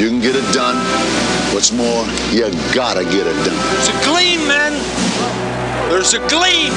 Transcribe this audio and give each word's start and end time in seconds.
You 0.00 0.08
can 0.08 0.18
get 0.18 0.34
it 0.34 0.54
done. 0.54 0.76
What's 1.52 1.72
more, 1.72 2.06
you 2.32 2.48
gotta 2.72 3.04
get 3.04 3.26
it 3.26 3.36
done. 3.44 3.60
There's 3.76 3.88
a 3.90 4.00
gleam, 4.02 4.48
man. 4.48 4.72
There's 5.90 6.14
a 6.14 6.26
gleam. 6.26 6.72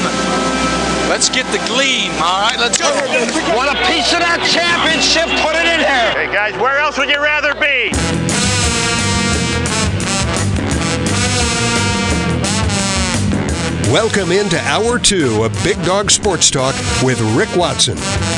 Let's 1.07 1.29
get 1.29 1.45
the 1.53 1.63
gleam, 1.71 2.11
all 2.19 2.41
right? 2.41 2.57
Let's 2.59 2.77
go. 2.77 2.91
Want 3.55 3.71
a 3.71 3.79
piece 3.87 4.11
of 4.11 4.19
that 4.19 4.43
championship? 4.51 5.31
Put 5.39 5.55
it 5.55 5.63
in 5.63 5.79
here. 5.79 6.11
Hey 6.19 6.33
guys, 6.33 6.59
where 6.59 6.77
else 6.79 6.97
would 6.97 7.07
you 7.07 7.23
rather 7.23 7.55
be? 7.55 7.91
Welcome 13.89 14.33
into 14.33 14.59
Hour 14.63 14.99
2 14.99 15.45
of 15.45 15.63
Big 15.63 15.81
Dog 15.85 16.11
Sports 16.11 16.51
Talk 16.51 16.75
with 17.01 17.21
Rick 17.37 17.55
Watson. 17.55 17.95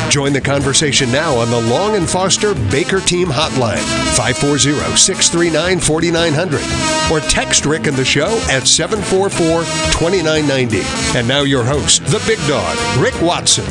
Join 0.09 0.33
the 0.33 0.41
conversation 0.41 1.11
now 1.11 1.35
on 1.35 1.49
the 1.49 1.59
Long 1.59 1.95
and 1.95 2.09
Foster 2.09 2.53
Baker 2.71 2.99
Team 2.99 3.27
Hotline, 3.27 3.83
540 4.15 4.95
639 4.95 5.79
4900, 5.79 7.11
or 7.11 7.19
text 7.29 7.65
Rick 7.65 7.87
and 7.87 7.97
the 7.97 8.05
show 8.05 8.37
at 8.49 8.67
744 8.67 9.63
2990. 9.91 10.81
And 11.17 11.27
now 11.27 11.41
your 11.41 11.63
host, 11.63 12.05
the 12.05 12.23
Big 12.25 12.39
Dog, 12.47 12.77
Rick 12.97 13.19
Watson. 13.21 13.65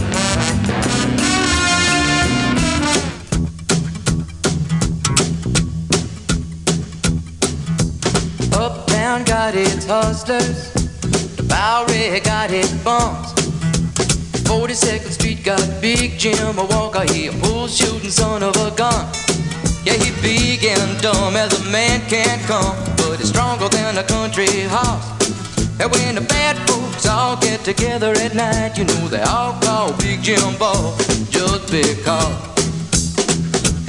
Uptown 8.53 9.25
got 9.25 9.55
its 9.55 9.87
hustlers. 9.87 10.73
The 11.37 11.43
Bowery 11.49 12.21
got 12.21 12.51
its 12.51 12.73
bums. 12.85 13.34
42nd 14.45 15.11
Street 15.11 15.45
got 15.45 15.63
Big 15.81 16.19
Jim 16.19 16.59
a 16.59 16.65
Walker. 16.65 17.05
He 17.13 17.27
a 17.29 17.33
bull 17.33 17.67
shooting 17.69 18.11
son 18.11 18.43
of 18.43 18.57
a 18.57 18.71
gun. 18.77 19.07
Yeah, 19.85 19.95
he 19.95 20.11
big 20.23 20.65
and 20.65 21.01
dumb 21.03 21.37
as 21.37 21.53
a 21.61 21.71
man 21.71 22.01
can 22.09 22.39
come, 22.47 22.75
but 22.97 23.19
he's 23.19 23.29
stronger 23.29 23.69
than 23.69 23.99
a 23.99 24.05
country 24.05 24.47
horse. 24.69 25.05
And 25.81 25.91
when 25.91 26.15
the 26.15 26.23
bad 26.23 26.57
folks 26.69 27.07
all 27.07 27.37
get 27.37 27.61
together 27.65 28.13
at 28.13 28.35
night, 28.35 28.79
you 28.79 28.85
know 28.85 29.09
they 29.09 29.21
all 29.23 29.53
call 29.61 29.93
Big 29.99 30.23
Jim 30.23 30.57
Ball 30.59 30.97
just 31.29 31.71
because. 31.71 32.55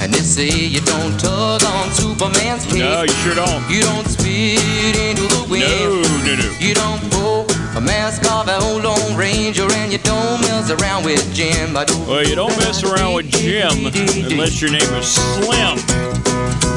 And 0.00 0.12
they 0.12 0.20
say 0.20 0.48
you 0.48 0.80
don't 0.80 1.18
tug 1.18 1.64
on 1.64 1.90
Superman's 1.92 2.66
cape. 2.66 2.80
No, 2.80 3.02
you 3.02 3.16
sure 3.24 3.34
don't. 3.34 3.70
You 3.70 3.82
don't 3.82 4.06
spit 4.06 4.96
into 4.96 5.22
the 5.22 5.46
wind. 5.48 5.64
No, 5.64 6.02
no, 6.26 6.36
no. 6.36 6.48
You 6.60 6.74
don't 6.74 7.00
pull 7.10 7.46
a 7.76 7.80
mask 7.80 8.24
off 8.32 8.48
an 8.48 8.62
old 8.62 8.84
Lone 8.84 9.16
Ranger, 9.16 9.70
and 9.70 9.92
you 9.92 9.98
don't 9.98 10.40
mess 10.40 10.70
around 10.70 11.04
with 11.04 11.22
Jim. 11.34 11.74
Well, 11.74 12.24
you 12.26 12.34
don't 12.34 12.56
mess 12.56 12.82
around 12.82 13.14
with 13.14 13.30
Jim 13.30 13.68
unless 13.86 14.60
your 14.62 14.70
name 14.70 14.90
is 14.96 15.06
Slim. 15.06 15.76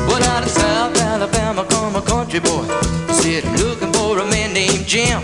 But 0.07 0.27
out 0.27 0.43
of 0.43 0.49
South 0.49 0.97
Alabama 0.97 1.65
come 1.69 1.95
a 1.95 2.01
country 2.01 2.41
boy. 2.41 2.67
Said 3.13 3.45
I'm 3.45 3.55
looking 3.57 3.93
for 3.93 4.19
a 4.19 4.25
man 4.25 4.53
named 4.53 4.85
Jim. 4.85 5.23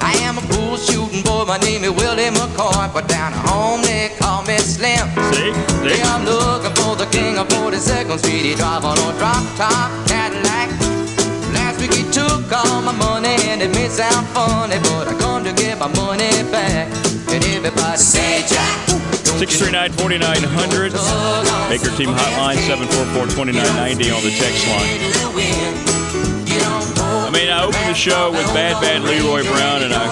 I 0.00 0.18
am 0.26 0.36
a 0.36 0.42
bull 0.48 0.76
shooting 0.76 1.22
boy. 1.22 1.44
My 1.46 1.58
name 1.58 1.84
is 1.84 1.92
Willie 1.92 2.30
McCoy. 2.30 2.92
But 2.92 3.06
down 3.06 3.32
at 3.32 3.46
home 3.46 3.82
they 3.82 4.10
call 4.18 4.42
me 4.42 4.58
Slim. 4.58 5.06
See? 5.30 5.52
See? 5.86 5.98
Yeah, 5.98 6.14
I'm 6.14 6.24
looking 6.24 6.74
for 6.74 6.96
the 6.96 7.06
king 7.12 7.38
of 7.38 7.46
42nd 7.48 8.18
Street. 8.18 8.44
He 8.50 8.54
drive 8.56 8.84
on 8.84 8.98
a 8.98 9.18
drop 9.18 9.44
top 9.56 10.08
Cadillac. 10.08 10.87
Last 12.50 12.64
took 12.64 12.72
all 12.72 12.82
my 12.82 12.92
money 12.92 13.36
and 13.48 13.62
it 13.62 13.70
may 13.74 13.88
sound 13.88 14.26
funny, 14.28 14.76
but 14.82 15.08
I 15.08 15.18
come 15.18 15.44
to 15.44 15.52
get 15.52 15.78
my 15.78 15.88
money 15.88 16.30
back. 16.50 16.88
And 17.28 17.44
everybody 17.44 17.98
say 17.98 18.44
Jack. 18.48 18.88
639 19.38 19.92
4900. 19.92 20.92
Baker 21.68 21.96
Team 21.96 22.08
Hotline 22.08 22.56
744 22.64 23.26
2990 23.26 24.10
on 24.10 24.22
the 24.22 24.30
text 24.30 24.66
line. 24.68 24.88
I 27.26 27.30
mean, 27.30 27.50
I 27.50 27.64
opened 27.64 27.88
the 27.88 27.94
show 27.94 28.30
with 28.30 28.46
Bad 28.54 28.80
Bad 28.80 29.02
Leroy 29.02 29.42
Brown, 29.42 29.82
and 29.82 29.92
I 29.92 30.06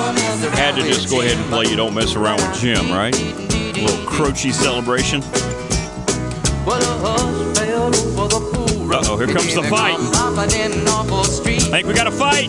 had 0.56 0.74
to 0.76 0.82
just 0.82 1.08
go 1.08 1.22
ahead 1.22 1.38
and 1.38 1.46
play 1.48 1.66
You 1.66 1.76
Don't 1.76 1.94
Mess 1.94 2.14
Around 2.16 2.36
with 2.36 2.60
Jim, 2.60 2.90
right? 2.90 3.16
A 3.16 3.80
little 3.80 4.06
Croce 4.06 4.52
celebration. 4.52 5.22
Uh 6.68 8.45
oh, 8.92 9.16
here 9.16 9.26
comes 9.26 9.54
the 9.54 9.62
fight. 9.64 9.96
I 11.68 11.70
think 11.70 11.86
we 11.86 11.94
got 11.94 12.06
a 12.06 12.10
fight. 12.10 12.48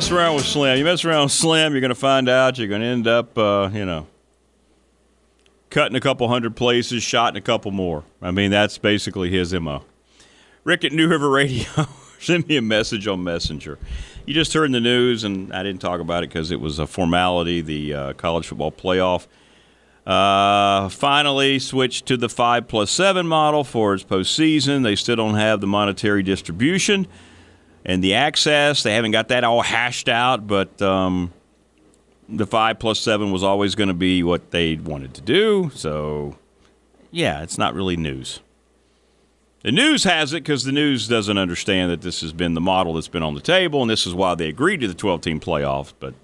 Mess 0.00 0.10
around 0.10 0.34
with 0.34 0.46
Slim. 0.46 0.78
You 0.78 0.84
mess 0.84 1.04
around 1.04 1.24
with 1.24 1.32
Slim, 1.32 1.74
you're 1.74 1.82
going 1.82 1.90
to 1.90 1.94
find 1.94 2.26
out 2.26 2.56
you're 2.56 2.68
going 2.68 2.80
to 2.80 2.86
end 2.86 3.06
up, 3.06 3.36
uh, 3.36 3.68
you 3.70 3.84
know, 3.84 4.06
cutting 5.68 5.94
a 5.94 6.00
couple 6.00 6.26
hundred 6.26 6.56
places, 6.56 7.02
shot 7.02 7.34
in 7.34 7.36
a 7.36 7.42
couple 7.42 7.70
more. 7.70 8.02
I 8.22 8.30
mean, 8.30 8.50
that's 8.50 8.78
basically 8.78 9.28
his 9.28 9.52
MO. 9.52 9.84
Rick 10.64 10.86
at 10.86 10.92
New 10.92 11.06
River 11.06 11.28
Radio, 11.28 11.66
send 12.18 12.48
me 12.48 12.56
a 12.56 12.62
message 12.62 13.06
on 13.06 13.22
Messenger. 13.22 13.78
You 14.24 14.32
just 14.32 14.54
heard 14.54 14.72
the 14.72 14.80
news, 14.80 15.22
and 15.22 15.52
I 15.52 15.62
didn't 15.62 15.82
talk 15.82 16.00
about 16.00 16.24
it 16.24 16.30
because 16.30 16.50
it 16.50 16.62
was 16.62 16.78
a 16.78 16.86
formality, 16.86 17.60
the 17.60 17.92
uh, 17.92 18.12
college 18.14 18.46
football 18.46 18.72
playoff. 18.72 19.26
Uh, 20.06 20.88
finally 20.88 21.58
switched 21.58 22.06
to 22.06 22.16
the 22.16 22.30
5 22.30 22.66
plus 22.68 22.90
7 22.90 23.26
model 23.26 23.64
for 23.64 23.92
its 23.92 24.02
postseason. 24.02 24.82
They 24.82 24.96
still 24.96 25.16
don't 25.16 25.34
have 25.34 25.60
the 25.60 25.66
monetary 25.66 26.22
distribution 26.22 27.06
and 27.84 28.02
the 28.02 28.14
access. 28.14 28.82
They 28.82 28.94
haven't 28.94 29.12
got 29.12 29.28
that 29.28 29.44
all 29.44 29.62
hashed 29.62 30.08
out, 30.08 30.46
but 30.46 30.80
um, 30.82 31.32
the 32.28 32.46
5 32.46 32.78
plus 32.78 33.00
7 33.00 33.30
was 33.32 33.42
always 33.42 33.74
going 33.74 33.88
to 33.88 33.94
be 33.94 34.22
what 34.22 34.50
they 34.50 34.76
wanted 34.76 35.14
to 35.14 35.20
do. 35.20 35.70
So, 35.74 36.36
yeah, 37.10 37.42
it's 37.42 37.58
not 37.58 37.74
really 37.74 37.96
news. 37.96 38.40
The 39.62 39.72
news 39.72 40.04
has 40.04 40.32
it 40.32 40.42
because 40.42 40.64
the 40.64 40.72
news 40.72 41.06
doesn't 41.06 41.36
understand 41.36 41.90
that 41.90 42.00
this 42.00 42.22
has 42.22 42.32
been 42.32 42.54
the 42.54 42.62
model 42.62 42.94
that's 42.94 43.08
been 43.08 43.22
on 43.22 43.34
the 43.34 43.42
table, 43.42 43.82
and 43.82 43.90
this 43.90 44.06
is 44.06 44.14
why 44.14 44.34
they 44.34 44.48
agreed 44.48 44.80
to 44.80 44.88
the 44.88 44.94
12 44.94 45.20
team 45.20 45.38
playoffs. 45.38 45.92
But 46.00 46.14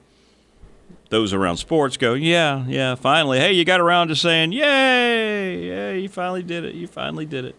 those 1.10 1.34
around 1.34 1.58
sports 1.58 1.98
go, 1.98 2.14
yeah, 2.14 2.64
yeah, 2.66 2.94
finally. 2.94 3.38
Hey, 3.38 3.52
you 3.52 3.66
got 3.66 3.80
around 3.80 4.08
to 4.08 4.16
saying, 4.16 4.52
yay, 4.52 5.68
yeah, 5.68 5.92
you 5.92 6.08
finally 6.08 6.42
did 6.42 6.64
it. 6.64 6.74
You 6.74 6.86
finally 6.86 7.26
did 7.26 7.44
it. 7.44 7.56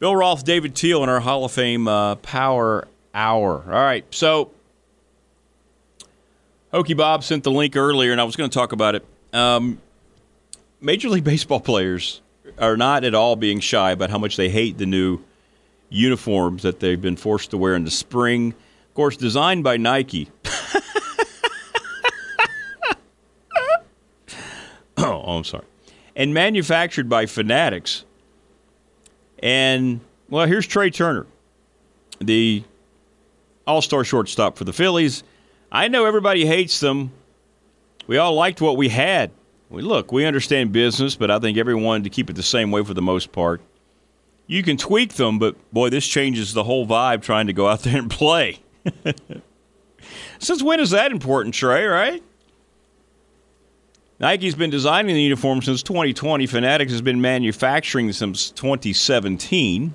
Bill 0.00 0.16
Roth, 0.16 0.44
David 0.44 0.74
Teal 0.74 1.02
in 1.02 1.10
our 1.10 1.20
Hall 1.20 1.44
of 1.44 1.52
Fame 1.52 1.86
uh, 1.86 2.14
Power 2.16 2.88
Hour. 3.12 3.62
All 3.66 3.72
right, 3.72 4.02
so 4.10 4.50
Hokie 6.72 6.96
Bob 6.96 7.22
sent 7.22 7.44
the 7.44 7.50
link 7.50 7.76
earlier, 7.76 8.10
and 8.10 8.18
I 8.18 8.24
was 8.24 8.34
going 8.34 8.48
to 8.48 8.54
talk 8.54 8.72
about 8.72 8.94
it. 8.94 9.04
Um, 9.34 9.78
Major 10.80 11.10
League 11.10 11.24
Baseball 11.24 11.60
players 11.60 12.22
are 12.58 12.78
not 12.78 13.04
at 13.04 13.14
all 13.14 13.36
being 13.36 13.60
shy 13.60 13.90
about 13.90 14.08
how 14.08 14.16
much 14.16 14.38
they 14.38 14.48
hate 14.48 14.78
the 14.78 14.86
new 14.86 15.20
uniforms 15.90 16.62
that 16.62 16.80
they've 16.80 17.02
been 17.02 17.16
forced 17.16 17.50
to 17.50 17.58
wear 17.58 17.74
in 17.74 17.84
the 17.84 17.90
spring. 17.90 18.54
Of 18.88 18.94
course, 18.94 19.18
designed 19.18 19.64
by 19.64 19.76
Nike. 19.76 20.30
oh, 24.96 25.20
I'm 25.26 25.44
sorry. 25.44 25.66
And 26.16 26.32
manufactured 26.32 27.10
by 27.10 27.26
Fanatics. 27.26 28.06
And, 29.40 30.00
well, 30.28 30.46
here's 30.46 30.66
Trea 30.66 30.90
Turner, 30.90 31.26
the 32.20 32.62
all 33.66 33.82
star 33.82 34.04
shortstop 34.04 34.56
for 34.56 34.64
the 34.64 34.72
Phillies. 34.72 35.22
I 35.72 35.88
know 35.88 36.04
everybody 36.04 36.44
hates 36.46 36.80
them. 36.80 37.12
We 38.06 38.18
all 38.18 38.34
liked 38.34 38.60
what 38.60 38.76
we 38.76 38.88
had. 38.88 39.30
We, 39.70 39.82
look, 39.82 40.10
we 40.10 40.24
understand 40.24 40.72
business, 40.72 41.14
but 41.14 41.30
I 41.30 41.38
think 41.38 41.56
everyone 41.56 42.02
to 42.02 42.10
keep 42.10 42.28
it 42.28 42.34
the 42.34 42.42
same 42.42 42.70
way 42.70 42.82
for 42.82 42.92
the 42.92 43.02
most 43.02 43.30
part. 43.30 43.60
You 44.48 44.64
can 44.64 44.76
tweak 44.76 45.14
them, 45.14 45.38
but 45.38 45.54
boy, 45.72 45.90
this 45.90 46.06
changes 46.06 46.52
the 46.52 46.64
whole 46.64 46.86
vibe 46.86 47.22
trying 47.22 47.46
to 47.46 47.52
go 47.52 47.68
out 47.68 47.80
there 47.84 47.98
and 47.98 48.10
play. 48.10 48.58
Since 50.40 50.62
when 50.62 50.80
is 50.80 50.90
that 50.90 51.12
important, 51.12 51.54
Trey, 51.54 51.84
right? 51.84 52.22
Nike's 54.20 54.54
been 54.54 54.68
designing 54.68 55.14
the 55.14 55.22
uniform 55.22 55.62
since 55.62 55.82
2020. 55.82 56.46
Fanatics 56.46 56.92
has 56.92 57.00
been 57.00 57.22
manufacturing 57.22 58.12
since 58.12 58.50
2017. 58.50 59.94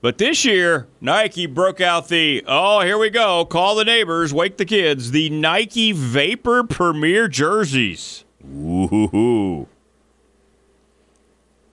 But 0.00 0.18
this 0.18 0.44
year, 0.44 0.88
Nike 1.00 1.46
broke 1.46 1.80
out 1.80 2.08
the, 2.08 2.44
oh, 2.48 2.80
here 2.80 2.98
we 2.98 3.10
go, 3.10 3.44
call 3.44 3.76
the 3.76 3.84
neighbors, 3.84 4.34
wake 4.34 4.56
the 4.56 4.64
kids, 4.64 5.12
the 5.12 5.30
Nike 5.30 5.92
Vapor 5.92 6.64
Premier 6.64 7.28
jerseys. 7.28 8.24
Woohoo. 8.44 9.68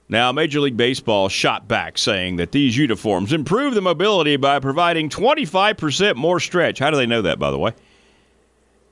Now, 0.07 0.31
Major 0.31 0.59
League 0.59 0.77
Baseball 0.77 1.29
shot 1.29 1.67
back 1.67 1.97
saying 1.97 2.35
that 2.35 2.51
these 2.51 2.77
uniforms 2.77 3.33
improve 3.33 3.73
the 3.73 3.81
mobility 3.81 4.37
by 4.37 4.59
providing 4.59 5.09
25% 5.09 6.15
more 6.15 6.39
stretch. 6.39 6.79
How 6.79 6.91
do 6.91 6.97
they 6.97 7.05
know 7.07 7.23
that, 7.23 7.39
by 7.39 7.49
the 7.49 7.57
way? 7.57 7.73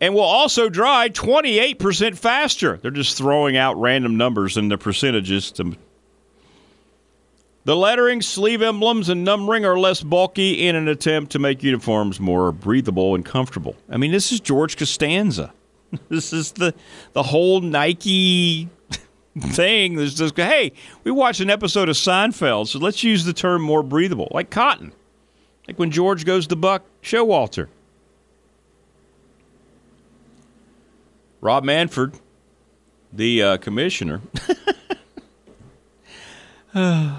And 0.01 0.13
will 0.13 0.21
also 0.21 0.69
dry 0.69 1.09
28% 1.09 2.17
faster. 2.17 2.77
They're 2.77 2.91
just 2.91 3.17
throwing 3.17 3.57
out 3.57 3.79
random 3.79 4.15
numbers 4.17 4.55
and 4.55 4.71
the 4.71 4.77
percentages 4.77 5.51
to. 5.53 5.75
The 7.65 7.75
lettering, 7.75 8.21
sleeve 8.21 8.61
emblems, 8.61 9.09
and 9.09 9.23
numbering 9.23 9.65
are 9.65 9.77
less 9.77 10.01
bulky 10.01 10.65
in 10.65 10.75
an 10.75 10.87
attempt 10.87 11.33
to 11.33 11.39
make 11.39 11.61
uniforms 11.61 12.19
more 12.19 12.51
breathable 12.51 13.13
and 13.13 13.25
comfortable. 13.25 13.75
I 13.89 13.97
mean, 13.97 14.11
this 14.11 14.31
is 14.31 14.39
George 14.39 14.77
Costanza. 14.77 15.53
This 16.09 16.33
is 16.33 16.51
the 16.51 16.75
the 17.13 17.23
whole 17.23 17.61
Nike 17.61 18.69
thing 19.39 19.95
that's 19.95 20.13
just 20.13 20.37
hey, 20.37 20.71
we 21.03 21.09
watched 21.11 21.39
an 21.39 21.49
episode 21.49 21.89
of 21.89 21.95
Seinfeld, 21.95 22.67
so 22.67 22.77
let's 22.77 23.03
use 23.03 23.25
the 23.25 23.33
term 23.33 23.63
more 23.63 23.81
breathable, 23.81 24.27
like 24.31 24.51
cotton, 24.51 24.93
like 25.67 25.79
when 25.79 25.89
George 25.89 26.25
goes 26.25 26.45
to 26.47 26.55
Buck 26.55 26.83
Showalter. 27.01 27.69
Rob 31.41 31.63
Manfred, 31.63 32.19
the 33.11 33.41
uh, 33.41 33.57
commissioner. 33.57 34.21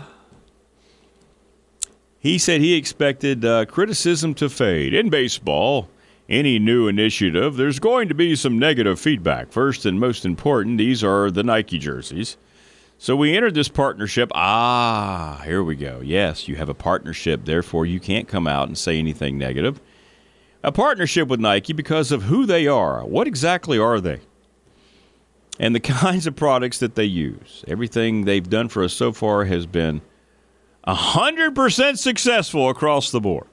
he 2.19 2.39
said 2.39 2.61
he 2.61 2.75
expected 2.75 3.45
uh, 3.45 3.65
criticism 3.67 4.35
to 4.35 4.49
fade 4.49 4.95
in 4.95 5.11
baseball 5.11 5.89
any 6.31 6.61
new 6.61 6.87
initiative, 6.87 7.57
there's 7.57 7.81
going 7.81 8.09
to 8.09 8.15
be 8.15 8.37
some 8.37 8.59
negative 8.59 9.01
feedback. 9.01 9.51
First 9.51 9.85
and 9.85 9.99
most 9.99 10.25
important, 10.25 10.79
these 10.79 11.03
are 11.03 11.31
the 11.31 11.43
Nike 11.43 11.79
jerseys. 11.79 12.37
So 12.99 13.17
we 13.17 13.37
entered 13.37 13.55
this 13.55 13.69
partnership. 13.69 14.31
Ah, 14.35 15.43
here 15.45 15.65
we 15.65 15.75
go. 15.75 16.01
Yes, 16.05 16.47
you 16.47 16.57
have 16.57 16.69
a 16.69 16.75
partnership, 16.75 17.45
therefore 17.45 17.85
you 17.85 17.99
can't 17.99 18.29
come 18.29 18.47
out 18.47 18.69
and 18.69 18.79
say 18.79 18.99
anything 18.99 19.39
negative. 19.39 19.81
A 20.63 20.71
partnership 20.73 21.29
with 21.29 21.41
Nike 21.41 21.73
because 21.73 22.13
of 22.13 22.25
who 22.25 22.45
they 22.45 22.67
are. 22.67 23.05
What 23.05 23.27
exactly 23.27 23.79
are 23.79 24.01
they? 24.01 24.21
And 25.59 25.75
the 25.75 25.81
kinds 26.01 26.27
of 26.27 26.37
products 26.37 26.79
that 26.79 26.95
they 26.95 27.05
use. 27.05 27.65
Everything 27.67 28.25
they've 28.25 28.49
done 28.49 28.69
for 28.69 28.85
us 28.85 28.93
so 28.93 29.13
far 29.13 29.45
has 29.47 29.67
been 29.67 30.03
100% 30.87 31.99
successful 31.99 32.69
across 32.69 33.11
the 33.11 33.21
board. 33.21 33.47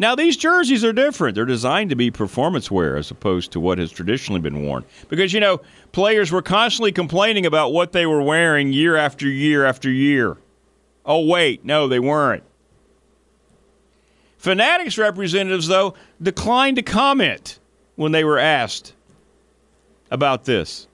Now, 0.00 0.14
these 0.14 0.36
jerseys 0.36 0.84
are 0.84 0.92
different. 0.92 1.34
They're 1.34 1.44
designed 1.44 1.90
to 1.90 1.96
be 1.96 2.12
performance 2.12 2.70
wear 2.70 2.96
as 2.96 3.10
opposed 3.10 3.50
to 3.52 3.60
what 3.60 3.78
has 3.78 3.90
traditionally 3.90 4.40
been 4.40 4.64
worn. 4.64 4.84
Because, 5.08 5.32
you 5.32 5.40
know, 5.40 5.60
players 5.90 6.30
were 6.30 6.42
constantly 6.42 6.92
complaining 6.92 7.46
about 7.46 7.72
what 7.72 7.90
they 7.90 8.06
were 8.06 8.22
wearing 8.22 8.72
year 8.72 8.96
after 8.96 9.26
year 9.26 9.66
after 9.66 9.90
year. 9.90 10.36
Oh, 11.04 11.26
wait, 11.26 11.64
no, 11.64 11.88
they 11.88 11.98
weren't. 11.98 12.44
Fanatics 14.38 14.96
representatives, 14.96 15.66
though, 15.66 15.94
declined 16.22 16.76
to 16.76 16.82
comment 16.82 17.58
when 17.96 18.12
they 18.12 18.24
were 18.24 18.38
asked 18.38 18.94
about 20.10 20.44
this. 20.44 20.86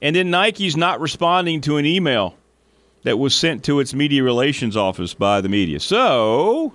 And 0.00 0.14
then 0.14 0.30
Nike's 0.30 0.76
not 0.76 1.00
responding 1.00 1.60
to 1.62 1.76
an 1.76 1.84
email 1.84 2.36
that 3.02 3.18
was 3.18 3.34
sent 3.34 3.64
to 3.64 3.80
its 3.80 3.92
media 3.92 4.22
relations 4.22 4.76
office 4.76 5.14
by 5.14 5.40
the 5.40 5.48
media. 5.48 5.80
So, 5.80 6.72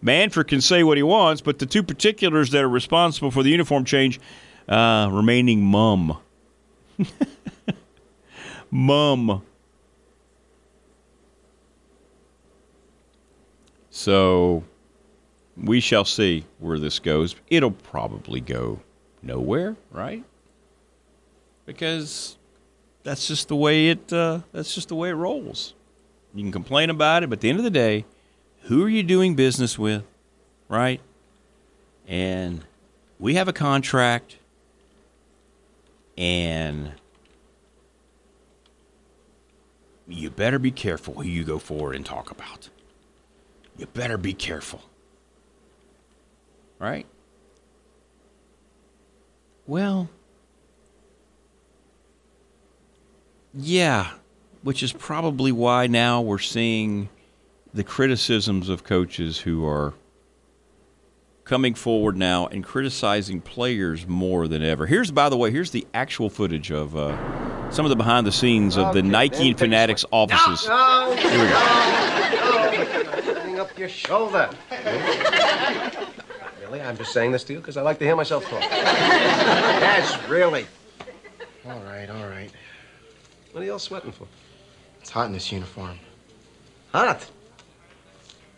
Manfred 0.00 0.48
can 0.48 0.62
say 0.62 0.82
what 0.82 0.96
he 0.96 1.02
wants, 1.02 1.42
but 1.42 1.58
the 1.58 1.66
two 1.66 1.82
particulars 1.82 2.50
that 2.50 2.64
are 2.64 2.68
responsible 2.68 3.30
for 3.30 3.42
the 3.42 3.50
uniform 3.50 3.84
change 3.84 4.18
uh, 4.68 5.08
remaining 5.12 5.62
mum. 5.62 6.16
mum. 8.70 9.42
So 14.00 14.64
we 15.58 15.78
shall 15.80 16.06
see 16.06 16.46
where 16.58 16.78
this 16.78 16.98
goes. 16.98 17.36
It'll 17.48 17.70
probably 17.70 18.40
go 18.40 18.80
nowhere, 19.22 19.76
right? 19.90 20.24
Because 21.66 22.38
that's 23.02 23.28
just 23.28 23.48
the 23.48 23.56
way 23.56 23.88
it 23.88 24.10
uh, 24.10 24.40
that's 24.52 24.74
just 24.74 24.88
the 24.88 24.94
way 24.94 25.10
it 25.10 25.16
rolls. 25.16 25.74
You 26.34 26.42
can 26.42 26.50
complain 26.50 26.88
about 26.88 27.24
it, 27.24 27.28
but 27.28 27.40
at 27.40 27.40
the 27.42 27.50
end 27.50 27.58
of 27.58 27.64
the 27.64 27.70
day, 27.70 28.06
who 28.62 28.82
are 28.82 28.88
you 28.88 29.02
doing 29.02 29.34
business 29.34 29.78
with, 29.78 30.02
right? 30.70 31.02
And 32.08 32.64
we 33.18 33.34
have 33.34 33.48
a 33.48 33.52
contract, 33.52 34.38
and 36.16 36.92
you 40.08 40.30
better 40.30 40.58
be 40.58 40.70
careful 40.70 41.16
who 41.16 41.28
you 41.28 41.44
go 41.44 41.58
for 41.58 41.92
and 41.92 42.06
talk 42.06 42.30
about. 42.30 42.70
You 43.80 43.86
better 43.86 44.18
be 44.18 44.34
careful. 44.34 44.82
Right? 46.78 47.06
Well, 49.66 50.10
yeah, 53.54 54.10
which 54.62 54.82
is 54.82 54.92
probably 54.92 55.50
why 55.50 55.86
now 55.86 56.20
we're 56.20 56.38
seeing 56.38 57.08
the 57.72 57.82
criticisms 57.82 58.68
of 58.68 58.84
coaches 58.84 59.38
who 59.38 59.66
are 59.66 59.94
coming 61.44 61.72
forward 61.72 62.18
now 62.18 62.48
and 62.48 62.62
criticizing 62.62 63.40
players 63.40 64.06
more 64.06 64.46
than 64.46 64.62
ever. 64.62 64.84
Here's, 64.84 65.10
by 65.10 65.30
the 65.30 65.38
way, 65.38 65.50
here's 65.50 65.70
the 65.70 65.86
actual 65.94 66.28
footage 66.28 66.70
of 66.70 66.94
uh, 66.94 67.70
some 67.70 67.86
of 67.86 67.88
the 67.88 67.96
behind 67.96 68.26
the 68.26 68.32
scenes 68.32 68.76
of 68.76 68.92
the 68.92 69.02
Nike 69.02 69.48
and 69.48 69.58
Fanatics 69.58 70.04
offices. 70.10 70.68
No, 70.68 71.16
Here 71.16 71.42
we 71.42 71.48
go. 71.48 72.80
Putting 73.20 73.29
up 73.70 73.78
your 73.78 73.88
shoulder. 73.88 74.50
really? 76.60 76.80
I'm 76.80 76.96
just 76.96 77.12
saying 77.12 77.32
this 77.32 77.44
to 77.44 77.52
you 77.52 77.60
because 77.60 77.76
I 77.76 77.82
like 77.82 77.98
to 78.00 78.04
hear 78.04 78.16
myself 78.16 78.48
talk. 78.48 78.60
yes, 78.62 80.18
really. 80.28 80.66
All 81.66 81.80
right, 81.80 82.08
all 82.10 82.26
right. 82.26 82.50
What 83.52 83.62
are 83.62 83.64
you 83.64 83.72
all 83.72 83.78
sweating 83.78 84.12
for? 84.12 84.26
It's 85.00 85.10
hot 85.10 85.26
in 85.26 85.32
this 85.32 85.52
uniform. 85.52 85.98
Hot? 86.92 87.30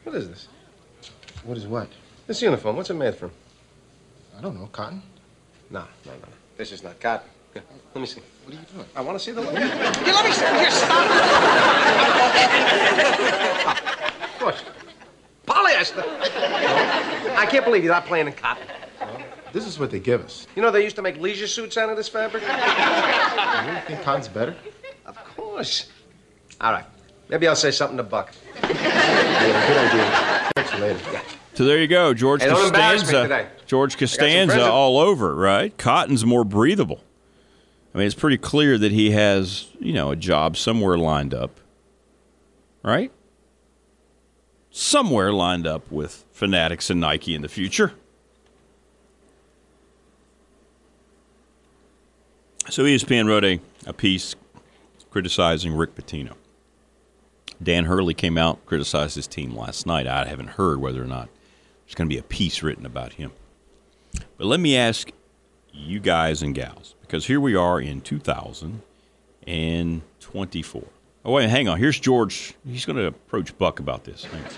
What 0.04 0.14
is 0.16 0.28
this? 0.28 0.48
What 1.44 1.56
is 1.56 1.66
what? 1.66 1.88
This 2.26 2.40
uniform, 2.40 2.76
what's 2.76 2.90
it 2.90 2.94
made 2.94 3.14
from? 3.14 3.30
I 4.38 4.40
don't 4.40 4.58
know. 4.58 4.68
Cotton? 4.72 5.02
No, 5.70 5.84
no, 6.06 6.12
no. 6.12 6.28
This 6.56 6.72
is 6.72 6.82
not 6.82 6.98
cotton. 7.00 7.28
Here, 7.52 7.62
let 7.94 8.00
me 8.00 8.06
see. 8.06 8.22
What 8.44 8.54
are 8.54 8.60
you 8.60 8.66
doing? 8.74 8.86
I 8.96 9.00
want 9.02 9.18
to 9.18 9.24
see 9.24 9.32
the 9.32 9.42
logo. 9.42 9.56
Here, 9.56 9.68
let 9.68 10.24
me 10.24 10.32
see. 10.32 10.46
Here, 10.46 10.70
stop. 10.70 11.06
of 14.22 14.38
course. 14.38 14.64
Polyester. 15.82 17.36
I 17.36 17.46
can't 17.46 17.64
believe 17.64 17.84
you're 17.84 17.92
not 17.92 18.06
playing 18.06 18.26
in 18.26 18.32
cotton. 18.32 18.66
This 19.52 19.66
is 19.66 19.78
what 19.78 19.90
they 19.90 20.00
give 20.00 20.24
us. 20.24 20.46
You 20.56 20.62
know 20.62 20.70
they 20.70 20.82
used 20.82 20.96
to 20.96 21.02
make 21.02 21.18
leisure 21.18 21.46
suits 21.46 21.76
out 21.76 21.90
of 21.90 21.96
this 21.96 22.08
fabric? 22.08 22.42
You 22.42 22.48
really 23.68 23.80
think 23.82 24.02
cotton's 24.02 24.28
better? 24.28 24.56
Of 25.04 25.16
course. 25.36 25.90
All 26.60 26.72
right. 26.72 26.86
Maybe 27.28 27.46
I'll 27.46 27.56
say 27.56 27.70
something 27.70 27.96
to 27.96 28.02
Buck. 28.02 28.32
Yeah, 28.62 28.68
good 29.68 29.76
idea. 29.76 30.50
Catch 30.56 30.74
you 30.74 30.78
later. 30.80 31.00
Yeah. 31.12 31.22
So 31.54 31.64
there 31.66 31.78
you 31.78 31.86
go, 31.86 32.14
George 32.14 32.42
Hey, 32.42 32.48
don't 32.48 32.66
embarrass 32.66 33.02
me 33.02 33.12
Costanza. 33.12 33.50
George 33.66 33.98
Costanza 33.98 34.70
all 34.70 34.98
over, 34.98 35.34
right? 35.34 35.76
Cotton's 35.76 36.24
more 36.24 36.44
breathable. 36.44 37.00
I 37.94 37.98
mean, 37.98 38.06
it's 38.06 38.14
pretty 38.14 38.38
clear 38.38 38.78
that 38.78 38.90
he 38.90 39.10
has, 39.10 39.68
you 39.78 39.92
know, 39.92 40.10
a 40.10 40.16
job 40.16 40.56
somewhere 40.56 40.96
lined 40.96 41.34
up, 41.34 41.60
right? 42.82 43.12
Somewhere 44.74 45.34
lined 45.34 45.66
up 45.66 45.92
with 45.92 46.24
Fanatics 46.32 46.88
and 46.88 46.98
Nike 46.98 47.34
in 47.34 47.42
the 47.42 47.48
future. 47.48 47.92
So 52.70 52.84
ESPN 52.84 53.28
wrote 53.28 53.44
a, 53.44 53.60
a 53.86 53.92
piece 53.92 54.34
criticizing 55.10 55.74
Rick 55.74 55.94
Pitino. 55.94 56.32
Dan 57.62 57.84
Hurley 57.84 58.14
came 58.14 58.38
out, 58.38 58.64
criticized 58.64 59.14
his 59.14 59.26
team 59.26 59.54
last 59.54 59.86
night. 59.86 60.06
I 60.06 60.24
haven't 60.24 60.52
heard 60.52 60.80
whether 60.80 61.02
or 61.02 61.06
not 61.06 61.28
there's 61.84 61.94
going 61.94 62.08
to 62.08 62.14
be 62.14 62.18
a 62.18 62.22
piece 62.22 62.62
written 62.62 62.86
about 62.86 63.12
him. 63.12 63.30
But 64.38 64.46
let 64.46 64.58
me 64.58 64.74
ask 64.74 65.10
you 65.70 66.00
guys 66.00 66.42
and 66.42 66.54
gals, 66.54 66.94
because 67.02 67.26
here 67.26 67.40
we 67.40 67.54
are 67.54 67.78
in 67.78 68.00
2024. 68.00 70.82
Oh, 71.24 71.32
wait, 71.32 71.48
hang 71.48 71.68
on. 71.68 71.78
Here's 71.78 72.00
George. 72.00 72.54
He's 72.66 72.84
going 72.84 72.96
to 72.96 73.06
approach 73.06 73.56
Buck 73.56 73.78
about 73.78 74.04
this. 74.04 74.24
Thanks. 74.24 74.56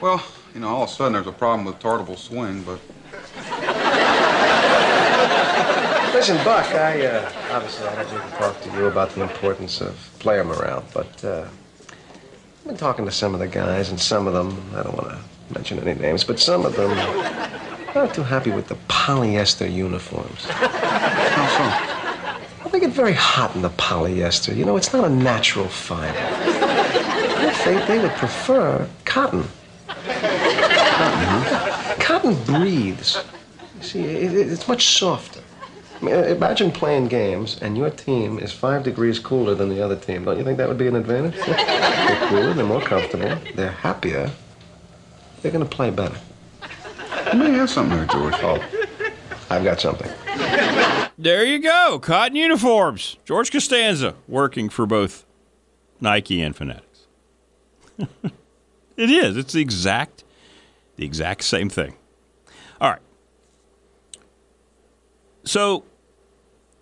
Well, 0.00 0.24
you 0.54 0.60
know, 0.60 0.68
all 0.68 0.84
of 0.84 0.88
a 0.88 0.92
sudden 0.92 1.14
there's 1.14 1.26
a 1.26 1.32
problem 1.32 1.64
with 1.66 1.78
Tartabull 1.80 2.16
Swing, 2.16 2.62
but 2.62 2.78
Listen, 6.14 6.36
Buck, 6.44 6.66
I, 6.74 7.06
uh, 7.06 7.32
obviously 7.52 7.86
I 7.86 8.02
don't 8.02 8.12
need 8.12 8.30
to 8.30 8.36
talk 8.36 8.60
to 8.62 8.70
you 8.72 8.86
about 8.86 9.10
the 9.10 9.22
importance 9.22 9.80
of 9.80 9.96
player 10.18 10.44
morale, 10.44 10.84
but, 10.92 11.24
uh, 11.24 11.46
I've 12.60 12.66
been 12.66 12.76
talking 12.76 13.04
to 13.06 13.10
some 13.10 13.32
of 13.32 13.40
the 13.40 13.48
guys, 13.48 13.90
and 13.90 13.98
some 13.98 14.26
of 14.26 14.34
them, 14.34 14.62
I 14.76 14.82
don't 14.82 14.94
want 14.96 15.08
to 15.10 15.18
mention 15.54 15.78
any 15.78 15.98
names, 15.98 16.24
but 16.24 16.38
some 16.38 16.66
of 16.66 16.76
them 16.76 16.90
aren't 17.94 18.14
too 18.14 18.22
happy 18.22 18.50
with 18.50 18.68
the 18.68 18.74
polyester 18.88 19.72
uniforms. 19.72 20.44
how 20.44 21.46
so? 21.48 21.96
Well, 22.60 22.68
they 22.70 22.80
they 22.80 22.86
get 22.86 22.89
very 23.00 23.12
hot 23.14 23.56
in 23.56 23.62
the 23.62 23.70
polyester. 23.70 24.54
You 24.54 24.66
know, 24.66 24.76
it's 24.76 24.92
not 24.92 25.04
a 25.04 25.08
natural 25.08 25.66
fiber. 25.68 26.18
I 26.18 27.50
think 27.64 27.86
they 27.86 27.98
would 27.98 28.10
prefer 28.12 28.86
cotton. 29.06 29.44
Cotton, 29.88 31.96
cotton 31.98 32.34
breathes. 32.44 33.16
You 33.78 33.82
see, 33.82 34.00
it, 34.04 34.34
it- 34.34 34.52
it's 34.52 34.68
much 34.68 34.98
softer. 34.98 35.40
I 35.98 36.04
mean, 36.04 36.14
uh, 36.14 36.18
imagine 36.24 36.70
playing 36.70 37.08
games 37.08 37.58
and 37.62 37.74
your 37.74 37.88
team 37.88 38.38
is 38.38 38.52
five 38.52 38.82
degrees 38.82 39.18
cooler 39.18 39.54
than 39.54 39.70
the 39.70 39.80
other 39.82 39.96
team. 39.96 40.26
Don't 40.26 40.36
you 40.36 40.44
think 40.44 40.58
that 40.58 40.68
would 40.68 40.76
be 40.78 40.86
an 40.86 40.96
advantage? 40.96 41.36
they're 41.46 42.28
cooler, 42.28 42.52
they're 42.52 42.66
more 42.66 42.82
comfortable, 42.82 43.34
they're 43.54 43.70
happier. 43.70 44.30
They're 45.40 45.52
going 45.52 45.66
to 45.66 45.76
play 45.76 45.88
better. 45.90 46.18
You 47.32 47.38
may 47.38 47.50
have 47.52 47.70
something 47.70 47.96
there, 47.96 48.06
George. 48.06 48.34
Oh, 48.42 48.62
I've 49.48 49.64
got 49.64 49.80
something. 49.80 50.10
There 51.20 51.44
you 51.44 51.58
go. 51.58 51.98
Cotton 51.98 52.34
uniforms. 52.34 53.18
George 53.26 53.52
Costanza 53.52 54.14
working 54.26 54.70
for 54.70 54.86
both 54.86 55.26
Nike 56.00 56.40
and 56.40 56.56
Fanatics. 56.56 57.06
it 58.96 59.10
is. 59.10 59.36
It's 59.36 59.52
the 59.52 59.60
exact 59.60 60.24
the 60.96 61.04
exact 61.04 61.44
same 61.44 61.68
thing. 61.68 61.94
All 62.80 62.88
right. 62.88 63.02
So 65.44 65.84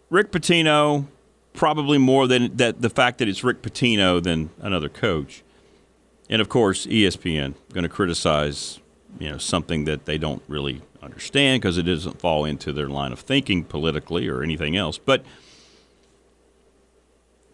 Rick 0.09 0.31
Pitino, 0.31 1.07
probably 1.53 1.99
more 1.99 2.29
than 2.29 2.57
that 2.59 2.81
the 2.81 2.91
fact 2.91 3.19
that 3.19 3.27
it's 3.27 3.43
Rick 3.43 3.61
Pitino 3.61 4.23
than 4.23 4.51
another 4.61 4.89
coach. 4.89 5.43
And 6.31 6.41
of 6.41 6.49
course, 6.49 6.87
ESPN 6.87 7.55
going 7.73 7.83
to 7.83 7.89
criticize, 7.89 8.79
you 9.19 9.31
know, 9.31 9.39
something 9.39 9.85
that 9.87 10.05
they 10.05 10.17
don't 10.17 10.45
really 10.47 10.81
understand 11.03 11.63
because 11.63 11.79
it 11.79 11.85
doesn't 11.85 12.21
fall 12.21 12.45
into 12.45 12.73
their 12.73 12.89
line 12.89 13.13
of 13.13 13.21
thinking 13.21 13.65
politically 13.65 14.29
or 14.29 14.43
anything 14.43 14.77
else. 14.77 14.99
But 14.99 15.25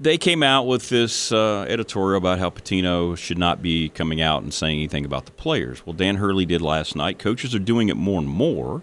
they 0.01 0.19
came 0.19 0.43
out 0.43 0.67
with 0.67 0.89
this 0.89 1.31
uh, 1.31 1.65
editorial 1.69 2.19
about 2.19 2.39
how 2.39 2.51
Pitino 2.51 3.17
should 3.17 3.39
not 3.39 3.63
be 3.63 3.89
coming 3.89 4.21
out 4.21 4.43
and 4.43 4.53
saying 4.53 4.79
anything 4.79 5.05
about 5.05 5.27
the 5.27 5.33
players. 5.33 5.87
Well, 5.87 5.93
Dan 5.93 6.17
Hurley 6.17 6.47
did 6.47 6.63
last 6.63 6.97
night. 6.97 7.19
Coaches 7.19 7.55
are 7.55 7.61
doing 7.61 7.89
it 7.89 7.97
more 7.97 8.19
and 8.21 8.29
more. 8.29 8.83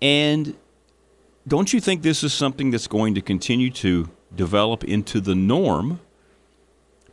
And 0.00 0.54
don't 1.48 1.72
you 1.72 1.80
think 1.80 2.02
this 2.02 2.22
is 2.22 2.32
something 2.32 2.70
that's 2.70 2.86
going 2.86 3.14
to 3.14 3.20
continue 3.20 3.70
to 3.70 4.08
develop 4.34 4.84
into 4.84 5.20
the 5.20 5.34
norm? 5.34 6.00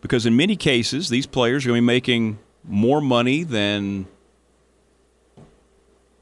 Because 0.02 0.26
in 0.26 0.36
many 0.36 0.56
cases, 0.56 1.10
these 1.10 1.26
players 1.26 1.66
are 1.66 1.70
going 1.70 1.80
to 1.80 1.82
be 1.82 1.86
making 1.86 2.40
more 2.64 3.02
money 3.02 3.44
than 3.44 4.06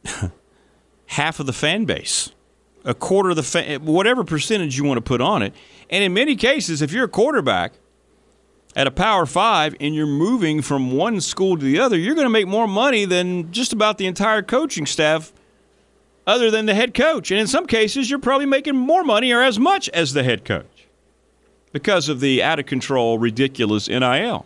half 1.07 1.39
of 1.39 1.45
the 1.45 1.53
fan 1.53 1.85
base, 1.85 2.31
a 2.85 2.93
quarter 2.93 3.31
of 3.31 3.35
the 3.35 3.43
fan, 3.43 3.85
whatever 3.85 4.23
percentage 4.23 4.77
you 4.77 4.83
want 4.83 4.97
to 4.97 5.01
put 5.01 5.21
on 5.21 5.41
it. 5.41 5.53
And 5.89 6.03
in 6.03 6.13
many 6.13 6.35
cases, 6.35 6.81
if 6.81 6.91
you're 6.91 7.05
a 7.05 7.09
quarterback 7.09 7.73
at 8.75 8.87
a 8.87 8.91
Power 8.91 9.25
Five 9.25 9.75
and 9.79 9.93
you're 9.93 10.07
moving 10.07 10.61
from 10.61 10.91
one 10.91 11.19
school 11.21 11.57
to 11.57 11.63
the 11.63 11.79
other, 11.79 11.97
you're 11.97 12.15
going 12.15 12.25
to 12.25 12.29
make 12.29 12.47
more 12.47 12.67
money 12.67 13.05
than 13.05 13.51
just 13.51 13.73
about 13.73 13.97
the 13.97 14.05
entire 14.05 14.41
coaching 14.41 14.85
staff, 14.85 15.33
other 16.25 16.49
than 16.49 16.65
the 16.65 16.73
head 16.73 16.93
coach. 16.93 17.31
And 17.31 17.39
in 17.39 17.47
some 17.47 17.67
cases, 17.67 18.09
you're 18.09 18.19
probably 18.19 18.45
making 18.45 18.75
more 18.75 19.03
money 19.03 19.31
or 19.31 19.41
as 19.41 19.59
much 19.59 19.89
as 19.89 20.13
the 20.13 20.23
head 20.23 20.45
coach 20.45 20.87
because 21.71 22.09
of 22.09 22.19
the 22.19 22.43
out 22.43 22.59
of 22.59 22.65
control, 22.65 23.17
ridiculous 23.17 23.87
NIL. 23.87 24.45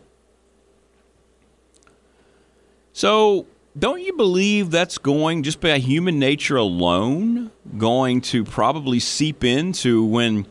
So, 2.93 3.45
don't 3.77 4.01
you 4.01 4.13
believe 4.13 4.71
that's 4.71 4.97
going, 4.97 5.43
just 5.43 5.59
by 5.59 5.77
human 5.79 6.17
nature 6.17 6.55
alone, 6.55 7.51
going 7.77 8.21
to 8.21 8.45
probably 8.45 8.99
seep 8.99 9.43
into 9.43 10.05
when 10.05 10.47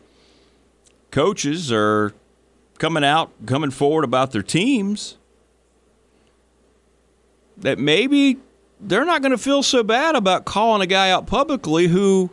coaches 1.10 1.72
are 1.72 2.12
coming 2.78 3.04
out, 3.04 3.30
coming 3.46 3.70
forward 3.70 4.04
about 4.04 4.32
their 4.32 4.42
teams? 4.42 5.16
That 7.56 7.78
maybe 7.78 8.38
they're 8.78 9.06
not 9.06 9.22
going 9.22 9.32
to 9.32 9.38
feel 9.38 9.62
so 9.62 9.82
bad 9.82 10.16
about 10.16 10.44
calling 10.44 10.82
a 10.82 10.86
guy 10.86 11.10
out 11.10 11.26
publicly 11.26 11.86
who 11.86 12.30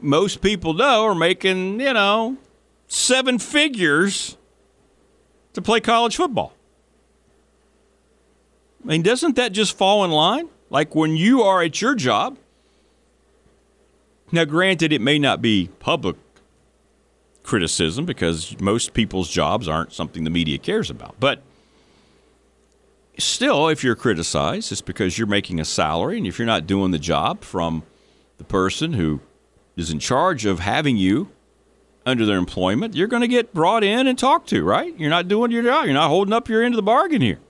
most 0.00 0.40
people 0.40 0.74
know 0.74 1.04
are 1.04 1.14
making, 1.14 1.80
you 1.80 1.92
know, 1.92 2.38
seven 2.88 3.38
figures 3.38 4.36
to 5.52 5.62
play 5.62 5.80
college 5.80 6.16
football. 6.16 6.54
I 8.82 8.86
mean, 8.86 9.02
doesn't 9.02 9.36
that 9.36 9.52
just 9.52 9.76
fall 9.76 10.04
in 10.04 10.10
line? 10.10 10.48
Like 10.70 10.94
when 10.94 11.16
you 11.16 11.42
are 11.42 11.62
at 11.62 11.80
your 11.80 11.94
job. 11.94 12.38
Now, 14.32 14.44
granted, 14.44 14.92
it 14.92 15.00
may 15.00 15.18
not 15.18 15.42
be 15.42 15.70
public 15.80 16.16
criticism 17.42 18.06
because 18.06 18.58
most 18.60 18.94
people's 18.94 19.28
jobs 19.28 19.66
aren't 19.66 19.92
something 19.92 20.22
the 20.22 20.30
media 20.30 20.56
cares 20.56 20.88
about. 20.88 21.16
But 21.18 21.42
still, 23.18 23.68
if 23.68 23.82
you're 23.82 23.96
criticized, 23.96 24.70
it's 24.70 24.80
because 24.80 25.18
you're 25.18 25.26
making 25.26 25.58
a 25.58 25.64
salary. 25.64 26.18
And 26.18 26.26
if 26.26 26.38
you're 26.38 26.46
not 26.46 26.66
doing 26.66 26.92
the 26.92 26.98
job 26.98 27.42
from 27.42 27.82
the 28.38 28.44
person 28.44 28.92
who 28.92 29.20
is 29.76 29.90
in 29.90 29.98
charge 29.98 30.46
of 30.46 30.60
having 30.60 30.96
you 30.96 31.30
under 32.06 32.24
their 32.24 32.38
employment, 32.38 32.94
you're 32.94 33.08
going 33.08 33.22
to 33.22 33.28
get 33.28 33.52
brought 33.52 33.82
in 33.82 34.06
and 34.06 34.18
talked 34.18 34.48
to, 34.50 34.62
right? 34.62 34.96
You're 34.98 35.10
not 35.10 35.26
doing 35.26 35.50
your 35.50 35.64
job. 35.64 35.86
You're 35.86 35.94
not 35.94 36.08
holding 36.08 36.32
up 36.32 36.48
your 36.48 36.62
end 36.62 36.74
of 36.74 36.76
the 36.76 36.82
bargain 36.82 37.20
here. 37.20 37.40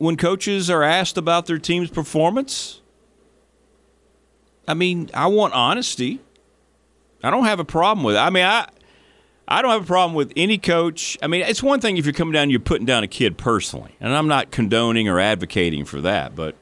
When 0.00 0.16
coaches 0.16 0.70
are 0.70 0.82
asked 0.82 1.18
about 1.18 1.44
their 1.44 1.58
team's 1.58 1.90
performance, 1.90 2.80
I 4.66 4.72
mean, 4.72 5.10
I 5.12 5.26
want 5.26 5.52
honesty. 5.52 6.20
I 7.22 7.28
don't 7.28 7.44
have 7.44 7.60
a 7.60 7.66
problem 7.66 8.02
with 8.02 8.14
it. 8.14 8.18
I 8.18 8.30
mean, 8.30 8.46
I 8.46 8.66
I 9.46 9.60
don't 9.60 9.72
have 9.72 9.82
a 9.82 9.86
problem 9.86 10.14
with 10.14 10.32
any 10.36 10.56
coach. 10.56 11.18
I 11.22 11.26
mean, 11.26 11.42
it's 11.42 11.62
one 11.62 11.82
thing 11.82 11.98
if 11.98 12.06
you're 12.06 12.14
coming 12.14 12.32
down 12.32 12.44
and 12.44 12.50
you're 12.50 12.60
putting 12.60 12.86
down 12.86 13.02
a 13.04 13.08
kid 13.08 13.36
personally, 13.36 13.94
and 14.00 14.16
I'm 14.16 14.26
not 14.26 14.50
condoning 14.50 15.06
or 15.06 15.20
advocating 15.20 15.84
for 15.84 16.00
that, 16.00 16.34
but 16.34 16.54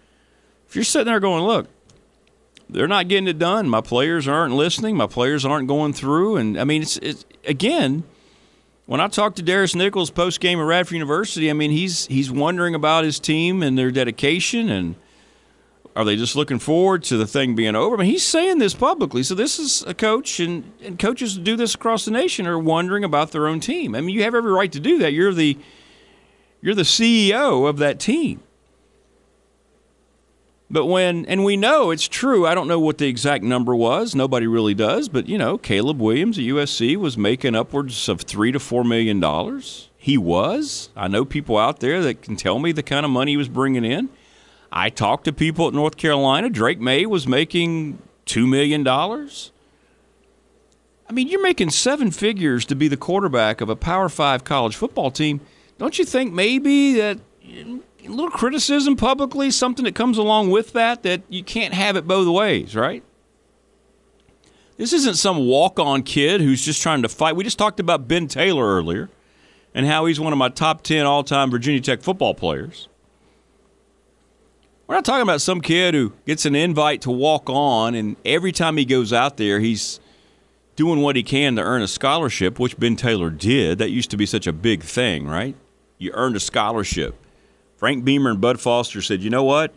if 0.68 0.74
you're 0.74 0.82
sitting 0.82 1.06
there 1.06 1.20
going, 1.20 1.44
look, 1.44 1.68
they're 2.68 2.88
not 2.88 3.06
getting 3.06 3.28
it 3.28 3.38
done. 3.38 3.68
My 3.68 3.82
players 3.82 4.26
aren't 4.26 4.54
listening. 4.54 4.96
My 4.96 5.06
players 5.06 5.44
aren't 5.44 5.68
going 5.68 5.92
through. 5.92 6.38
And 6.38 6.58
I 6.58 6.64
mean, 6.64 6.82
it's, 6.82 6.96
it's 6.96 7.24
again, 7.46 8.02
when 8.88 9.02
I 9.02 9.08
talked 9.08 9.36
to 9.36 9.42
Darris 9.42 9.74
Nichols 9.74 10.10
post 10.10 10.40
game 10.40 10.58
at 10.58 10.62
Radford 10.62 10.94
University, 10.94 11.50
I 11.50 11.52
mean, 11.52 11.70
he's 11.70 12.06
he's 12.06 12.30
wondering 12.30 12.74
about 12.74 13.04
his 13.04 13.20
team 13.20 13.62
and 13.62 13.76
their 13.76 13.90
dedication, 13.90 14.70
and 14.70 14.94
are 15.94 16.06
they 16.06 16.16
just 16.16 16.34
looking 16.34 16.58
forward 16.58 17.02
to 17.04 17.18
the 17.18 17.26
thing 17.26 17.54
being 17.54 17.76
over? 17.76 17.96
I 17.96 17.98
mean, 17.98 18.10
he's 18.10 18.22
saying 18.22 18.60
this 18.60 18.72
publicly. 18.72 19.22
So 19.22 19.34
this 19.34 19.58
is 19.58 19.82
a 19.86 19.92
coach, 19.92 20.40
and, 20.40 20.72
and 20.82 20.98
coaches 20.98 21.36
do 21.36 21.54
this 21.54 21.74
across 21.74 22.06
the 22.06 22.12
nation 22.12 22.46
are 22.46 22.58
wondering 22.58 23.04
about 23.04 23.30
their 23.30 23.46
own 23.46 23.60
team. 23.60 23.94
I 23.94 24.00
mean, 24.00 24.14
you 24.14 24.22
have 24.22 24.34
every 24.34 24.52
right 24.52 24.72
to 24.72 24.80
do 24.80 24.96
that. 25.00 25.12
You're 25.12 25.34
the 25.34 25.58
you're 26.62 26.74
the 26.74 26.80
CEO 26.80 27.68
of 27.68 27.76
that 27.76 28.00
team. 28.00 28.40
But 30.70 30.84
when, 30.84 31.24
and 31.26 31.44
we 31.44 31.56
know 31.56 31.90
it's 31.90 32.06
true, 32.06 32.46
I 32.46 32.54
don't 32.54 32.68
know 32.68 32.78
what 32.78 32.98
the 32.98 33.06
exact 33.06 33.42
number 33.42 33.74
was. 33.74 34.14
Nobody 34.14 34.46
really 34.46 34.74
does. 34.74 35.08
But, 35.08 35.26
you 35.26 35.38
know, 35.38 35.56
Caleb 35.56 35.98
Williams 35.98 36.38
at 36.38 36.44
USC 36.44 36.96
was 36.96 37.16
making 37.16 37.54
upwards 37.54 38.08
of 38.08 38.22
three 38.22 38.52
to 38.52 38.60
four 38.60 38.84
million 38.84 39.18
dollars. 39.18 39.88
He 39.96 40.18
was. 40.18 40.90
I 40.94 41.08
know 41.08 41.24
people 41.24 41.56
out 41.56 41.80
there 41.80 42.02
that 42.02 42.22
can 42.22 42.36
tell 42.36 42.58
me 42.58 42.72
the 42.72 42.82
kind 42.82 43.04
of 43.04 43.10
money 43.10 43.32
he 43.32 43.36
was 43.36 43.48
bringing 43.48 43.84
in. 43.84 44.10
I 44.70 44.90
talked 44.90 45.24
to 45.24 45.32
people 45.32 45.68
at 45.68 45.74
North 45.74 45.96
Carolina. 45.96 46.50
Drake 46.50 46.78
Maye 46.78 47.06
was 47.06 47.26
making 47.26 47.98
$2 48.26 48.46
million. 48.46 48.86
I 48.86 51.12
mean, 51.12 51.28
you're 51.28 51.42
making 51.42 51.70
seven 51.70 52.10
figures 52.10 52.66
to 52.66 52.74
be 52.74 52.88
the 52.88 52.98
quarterback 52.98 53.62
of 53.62 53.70
a 53.70 53.76
Power 53.76 54.10
Five 54.10 54.44
college 54.44 54.76
football 54.76 55.10
team. 55.10 55.40
Don't 55.78 55.98
you 55.98 56.04
think 56.04 56.34
maybe 56.34 56.92
that 56.94 57.18
a 58.04 58.08
little 58.08 58.30
criticism 58.30 58.96
publicly, 58.96 59.50
something 59.50 59.84
that 59.84 59.94
comes 59.94 60.18
along 60.18 60.50
with 60.50 60.72
that, 60.72 61.02
that 61.02 61.22
you 61.28 61.42
can't 61.42 61.74
have 61.74 61.96
it 61.96 62.06
both 62.06 62.28
ways, 62.28 62.74
right? 62.76 63.02
This 64.76 64.92
isn't 64.92 65.16
some 65.16 65.46
walk 65.46 65.80
on 65.80 66.04
kid 66.04 66.40
who's 66.40 66.64
just 66.64 66.80
trying 66.80 67.02
to 67.02 67.08
fight. 67.08 67.34
We 67.34 67.42
just 67.42 67.58
talked 67.58 67.80
about 67.80 68.06
Ben 68.06 68.28
Taylor 68.28 68.64
earlier 68.64 69.10
and 69.74 69.86
how 69.86 70.06
he's 70.06 70.20
one 70.20 70.32
of 70.32 70.38
my 70.38 70.48
top 70.48 70.82
10 70.82 71.04
all 71.04 71.24
time 71.24 71.50
Virginia 71.50 71.80
Tech 71.80 72.00
football 72.00 72.34
players. 72.34 72.88
We're 74.86 74.94
not 74.94 75.04
talking 75.04 75.22
about 75.22 75.42
some 75.42 75.60
kid 75.60 75.94
who 75.94 76.14
gets 76.26 76.46
an 76.46 76.54
invite 76.54 77.02
to 77.02 77.10
walk 77.10 77.50
on, 77.50 77.94
and 77.94 78.16
every 78.24 78.52
time 78.52 78.78
he 78.78 78.86
goes 78.86 79.12
out 79.12 79.36
there, 79.36 79.60
he's 79.60 80.00
doing 80.76 81.02
what 81.02 81.14
he 81.14 81.22
can 81.22 81.56
to 81.56 81.62
earn 81.62 81.82
a 81.82 81.88
scholarship, 81.88 82.58
which 82.58 82.78
Ben 82.78 82.96
Taylor 82.96 83.28
did. 83.28 83.78
That 83.78 83.90
used 83.90 84.10
to 84.12 84.16
be 84.16 84.24
such 84.24 84.46
a 84.46 84.52
big 84.52 84.82
thing, 84.82 85.26
right? 85.26 85.54
You 85.98 86.12
earned 86.14 86.36
a 86.36 86.40
scholarship. 86.40 87.16
Frank 87.78 88.04
Beamer 88.04 88.30
and 88.30 88.40
Bud 88.40 88.60
Foster 88.60 89.00
said, 89.00 89.22
you 89.22 89.30
know 89.30 89.44
what? 89.44 89.72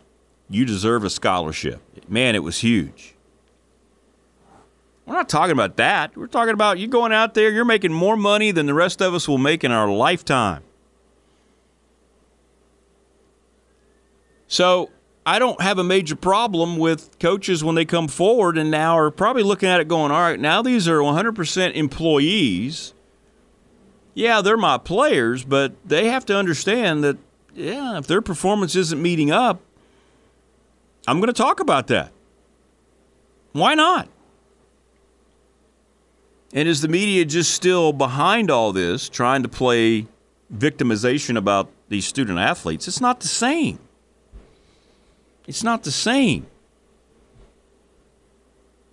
You 0.50 0.64
deserve 0.64 1.04
a 1.04 1.10
scholarship. 1.10 1.80
Man, 2.08 2.34
it 2.34 2.42
was 2.42 2.58
huge. 2.58 3.14
We're 5.06 5.14
not 5.14 5.28
talking 5.28 5.52
about 5.52 5.76
that. 5.76 6.16
We're 6.16 6.26
talking 6.26 6.52
about 6.52 6.78
you 6.78 6.88
going 6.88 7.12
out 7.12 7.34
there, 7.34 7.50
you're 7.50 7.64
making 7.64 7.92
more 7.92 8.16
money 8.16 8.50
than 8.50 8.66
the 8.66 8.74
rest 8.74 9.00
of 9.00 9.14
us 9.14 9.28
will 9.28 9.38
make 9.38 9.64
in 9.64 9.70
our 9.70 9.88
lifetime. 9.88 10.62
So 14.48 14.90
I 15.24 15.38
don't 15.38 15.60
have 15.62 15.78
a 15.78 15.84
major 15.84 16.16
problem 16.16 16.76
with 16.76 17.18
coaches 17.20 17.62
when 17.62 17.76
they 17.76 17.84
come 17.84 18.08
forward 18.08 18.58
and 18.58 18.70
now 18.70 18.98
are 18.98 19.12
probably 19.12 19.44
looking 19.44 19.68
at 19.68 19.80
it 19.80 19.86
going, 19.86 20.10
all 20.10 20.20
right, 20.20 20.38
now 20.38 20.60
these 20.60 20.88
are 20.88 20.98
100% 20.98 21.74
employees. 21.74 22.94
Yeah, 24.14 24.42
they're 24.42 24.56
my 24.56 24.76
players, 24.76 25.44
but 25.44 25.74
they 25.86 26.08
have 26.08 26.26
to 26.26 26.36
understand 26.36 27.04
that, 27.04 27.16
yeah, 27.54 27.98
if 27.98 28.06
their 28.06 28.22
performance 28.22 28.76
isn't 28.76 29.00
meeting 29.00 29.30
up, 29.30 29.60
I'm 31.06 31.18
going 31.18 31.28
to 31.28 31.32
talk 31.32 31.60
about 31.60 31.88
that. 31.88 32.12
Why 33.52 33.74
not? 33.74 34.08
And 36.52 36.68
is 36.68 36.80
the 36.80 36.88
media 36.88 37.24
just 37.24 37.52
still 37.52 37.92
behind 37.92 38.50
all 38.50 38.72
this, 38.72 39.08
trying 39.08 39.42
to 39.42 39.48
play 39.48 40.06
victimization 40.54 41.36
about 41.36 41.70
these 41.88 42.04
student 42.04 42.38
athletes? 42.38 42.86
It's 42.86 43.00
not 43.00 43.20
the 43.20 43.28
same. 43.28 43.78
It's 45.46 45.62
not 45.62 45.82
the 45.82 45.90
same. 45.90 46.46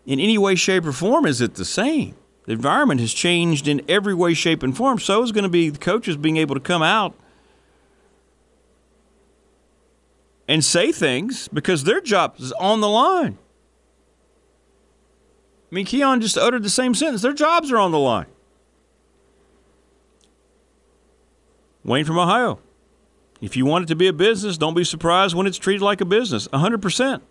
In 0.05 0.19
any 0.19 0.37
way, 0.37 0.55
shape, 0.55 0.85
or 0.85 0.91
form, 0.91 1.25
is 1.25 1.41
it 1.41 1.55
the 1.55 1.65
same? 1.65 2.15
The 2.45 2.53
environment 2.53 2.99
has 3.01 3.13
changed 3.13 3.67
in 3.67 3.81
every 3.87 4.15
way, 4.15 4.33
shape, 4.33 4.63
and 4.63 4.75
form. 4.75 4.97
So 4.97 5.21
is 5.21 5.31
going 5.31 5.43
to 5.43 5.49
be 5.49 5.69
the 5.69 5.77
coaches 5.77 6.17
being 6.17 6.37
able 6.37 6.55
to 6.55 6.61
come 6.61 6.81
out 6.81 7.13
and 10.49 10.65
say 10.65 10.91
things 10.91 11.47
because 11.49 11.83
their 11.83 12.01
job 12.01 12.33
is 12.39 12.51
on 12.53 12.81
the 12.81 12.89
line. 12.89 13.37
I 15.71 15.75
mean, 15.75 15.85
Keon 15.85 16.21
just 16.21 16.39
uttered 16.39 16.63
the 16.63 16.71
same 16.71 16.95
sentence. 16.95 17.21
Their 17.21 17.33
jobs 17.33 17.71
are 17.71 17.77
on 17.77 17.91
the 17.91 17.99
line. 17.99 18.25
Wayne 21.85 22.03
from 22.03 22.17
Ohio. 22.17 22.59
If 23.39 23.55
you 23.55 23.65
want 23.65 23.83
it 23.83 23.87
to 23.89 23.95
be 23.95 24.07
a 24.07 24.13
business, 24.13 24.57
don't 24.57 24.73
be 24.73 24.83
surprised 24.83 25.35
when 25.35 25.45
it's 25.45 25.59
treated 25.59 25.83
like 25.83 26.01
a 26.01 26.05
business. 26.05 26.47
100%. 26.47 27.21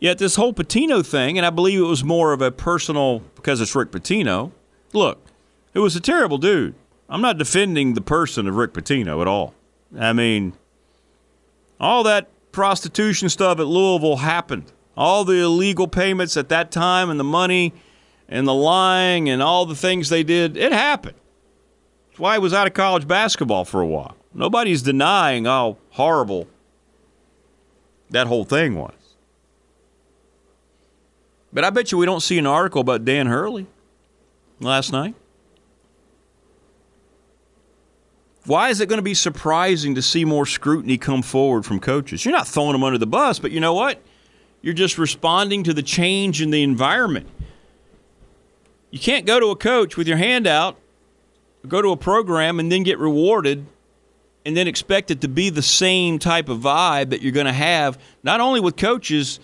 Yet 0.00 0.16
this 0.16 0.36
whole 0.36 0.54
Pitino 0.54 1.04
thing, 1.04 1.36
and 1.36 1.46
I 1.46 1.50
believe 1.50 1.78
it 1.78 1.82
was 1.82 2.02
more 2.02 2.32
of 2.32 2.40
a 2.40 2.50
personal 2.50 3.20
because 3.34 3.60
it's 3.60 3.74
Rick 3.74 3.90
Pitino. 3.90 4.52
Look, 4.94 5.20
it 5.74 5.80
was 5.80 5.96
a 5.96 6.00
terrible 6.00 6.38
dude. 6.38 6.74
I'm 7.10 7.20
not 7.20 7.36
defending 7.36 7.92
the 7.92 8.00
person 8.00 8.48
of 8.48 8.56
Rick 8.56 8.72
Pitino 8.72 9.20
at 9.20 9.28
all. 9.28 9.54
I 9.98 10.14
mean, 10.14 10.54
all 11.80 12.02
that 12.04 12.28
prostitution 12.52 13.28
stuff 13.28 13.58
at 13.58 13.66
Louisville 13.66 14.16
happened. 14.16 14.72
All 14.96 15.24
the 15.24 15.42
illegal 15.42 15.88
payments 15.88 16.36
at 16.36 16.48
that 16.48 16.70
time 16.70 17.10
and 17.10 17.20
the 17.20 17.24
money 17.24 17.74
and 18.28 18.48
the 18.48 18.54
lying 18.54 19.28
and 19.28 19.42
all 19.42 19.66
the 19.66 19.74
things 19.74 20.08
they 20.08 20.22
did, 20.22 20.56
it 20.56 20.72
happened. 20.72 21.16
That's 22.08 22.18
why 22.18 22.34
he 22.34 22.38
was 22.38 22.54
out 22.54 22.66
of 22.66 22.72
college 22.72 23.06
basketball 23.06 23.66
for 23.66 23.82
a 23.82 23.86
while. 23.86 24.16
Nobody's 24.32 24.82
denying 24.82 25.44
how 25.44 25.76
horrible 25.90 26.48
that 28.10 28.26
whole 28.26 28.44
thing 28.44 28.74
was. 28.74 28.94
But 31.52 31.64
I 31.64 31.70
bet 31.70 31.92
you 31.92 31.98
we 31.98 32.06
don't 32.06 32.20
see 32.20 32.38
an 32.38 32.46
article 32.46 32.80
about 32.80 33.04
Dan 33.04 33.26
Hurley 33.26 33.66
last 34.60 34.92
night. 34.92 35.14
Why 38.46 38.70
is 38.70 38.80
it 38.80 38.88
going 38.88 38.98
to 38.98 39.02
be 39.02 39.14
surprising 39.14 39.96
to 39.96 40.02
see 40.02 40.24
more 40.24 40.46
scrutiny 40.46 40.98
come 40.98 41.22
forward 41.22 41.64
from 41.64 41.80
coaches? 41.80 42.24
You're 42.24 42.32
not 42.32 42.46
throwing 42.46 42.72
them 42.72 42.84
under 42.84 42.98
the 42.98 43.06
bus, 43.06 43.38
but 43.38 43.50
you 43.50 43.60
know 43.60 43.74
what? 43.74 44.00
You're 44.62 44.74
just 44.74 44.98
responding 44.98 45.64
to 45.64 45.74
the 45.74 45.82
change 45.82 46.40
in 46.40 46.50
the 46.50 46.62
environment. 46.62 47.28
You 48.90 48.98
can't 48.98 49.26
go 49.26 49.40
to 49.40 49.46
a 49.50 49.56
coach 49.56 49.96
with 49.96 50.06
your 50.06 50.16
hand 50.16 50.46
out, 50.46 50.78
go 51.66 51.82
to 51.82 51.90
a 51.90 51.96
program, 51.96 52.60
and 52.60 52.70
then 52.70 52.84
get 52.84 52.98
rewarded 52.98 53.66
and 54.44 54.56
then 54.56 54.68
expect 54.68 55.10
it 55.10 55.22
to 55.22 55.28
be 55.28 55.50
the 55.50 55.62
same 55.62 56.20
type 56.20 56.48
of 56.48 56.60
vibe 56.60 57.10
that 57.10 57.20
you're 57.20 57.32
going 57.32 57.46
to 57.46 57.52
have, 57.52 57.98
not 58.22 58.40
only 58.40 58.60
with 58.60 58.76
coaches, 58.76 59.40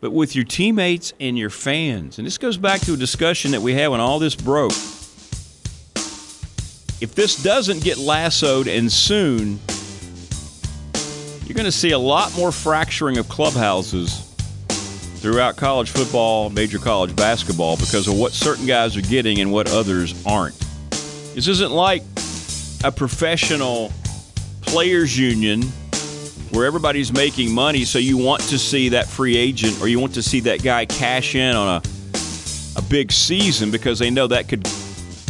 but 0.00 0.12
with 0.12 0.36
your 0.36 0.44
teammates 0.44 1.12
and 1.18 1.36
your 1.36 1.50
fans. 1.50 2.18
And 2.18 2.24
this 2.24 2.38
goes 2.38 2.56
back 2.56 2.80
to 2.82 2.94
a 2.94 2.96
discussion 2.96 3.50
that 3.50 3.60
we 3.60 3.74
had 3.74 3.88
when 3.88 3.98
all 3.98 4.20
this 4.20 4.36
broke. 4.36 4.72
If 7.00 7.14
this 7.14 7.42
doesn't 7.42 7.82
get 7.82 7.98
lassoed 7.98 8.68
and 8.68 8.90
soon, 8.90 9.60
you're 11.44 11.54
going 11.54 11.66
to 11.66 11.72
see 11.72 11.90
a 11.90 11.98
lot 11.98 12.34
more 12.36 12.50
fracturing 12.50 13.18
of 13.18 13.28
clubhouses 13.28 14.20
throughout 15.16 15.56
college 15.56 15.90
football, 15.90 16.50
major 16.50 16.78
college 16.78 17.14
basketball, 17.14 17.76
because 17.76 18.08
of 18.08 18.18
what 18.18 18.32
certain 18.32 18.66
guys 18.66 18.96
are 18.96 19.02
getting 19.02 19.40
and 19.40 19.52
what 19.52 19.70
others 19.70 20.14
aren't. 20.26 20.58
This 21.34 21.48
isn't 21.48 21.72
like 21.72 22.02
a 22.84 22.90
professional 22.90 23.92
players 24.62 25.18
union 25.18 25.62
where 26.50 26.64
everybody's 26.64 27.12
making 27.12 27.52
money, 27.52 27.84
so 27.84 27.98
you 27.98 28.16
want 28.16 28.40
to 28.42 28.58
see 28.58 28.90
that 28.90 29.06
free 29.06 29.36
agent 29.36 29.80
or 29.80 29.88
you 29.88 30.00
want 30.00 30.14
to 30.14 30.22
see 30.22 30.40
that 30.40 30.62
guy 30.62 30.86
cash 30.86 31.34
in 31.34 31.54
on 31.54 31.82
a 31.82 31.88
a 32.76 32.82
big 32.82 33.10
season 33.10 33.70
because 33.70 33.98
they 33.98 34.10
know 34.10 34.26
that 34.26 34.48
could, 34.48 34.62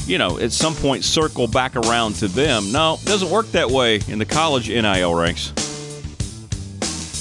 you 0.07 0.19
know, 0.19 0.39
at 0.39 0.53
some 0.53 0.75
point 0.75 1.05
circle 1.05 1.47
back 1.47 1.77
around 1.77 2.15
to 2.17 2.29
them. 2.29 2.73
No, 2.73 2.95
it 2.95 3.05
doesn't 3.05 3.31
work 3.31 3.51
that 3.53 3.71
way 3.71 4.01
in 4.09 4.19
the 4.19 4.25
college 4.25 4.69
NIL 4.69 5.15
ranks. 5.15 5.53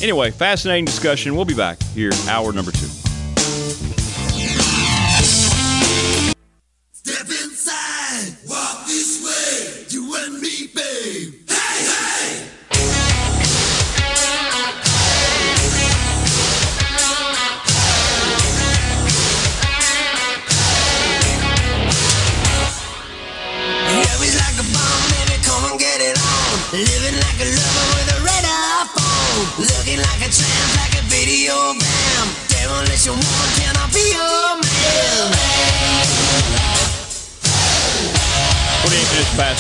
Anyway, 0.02 0.32
fascinating 0.32 0.86
discussion. 0.86 1.36
We'll 1.36 1.46
be 1.46 1.56
back 1.56 1.82
here, 1.94 2.12
hour 2.28 2.52
number 2.52 2.72
two. 2.72 3.05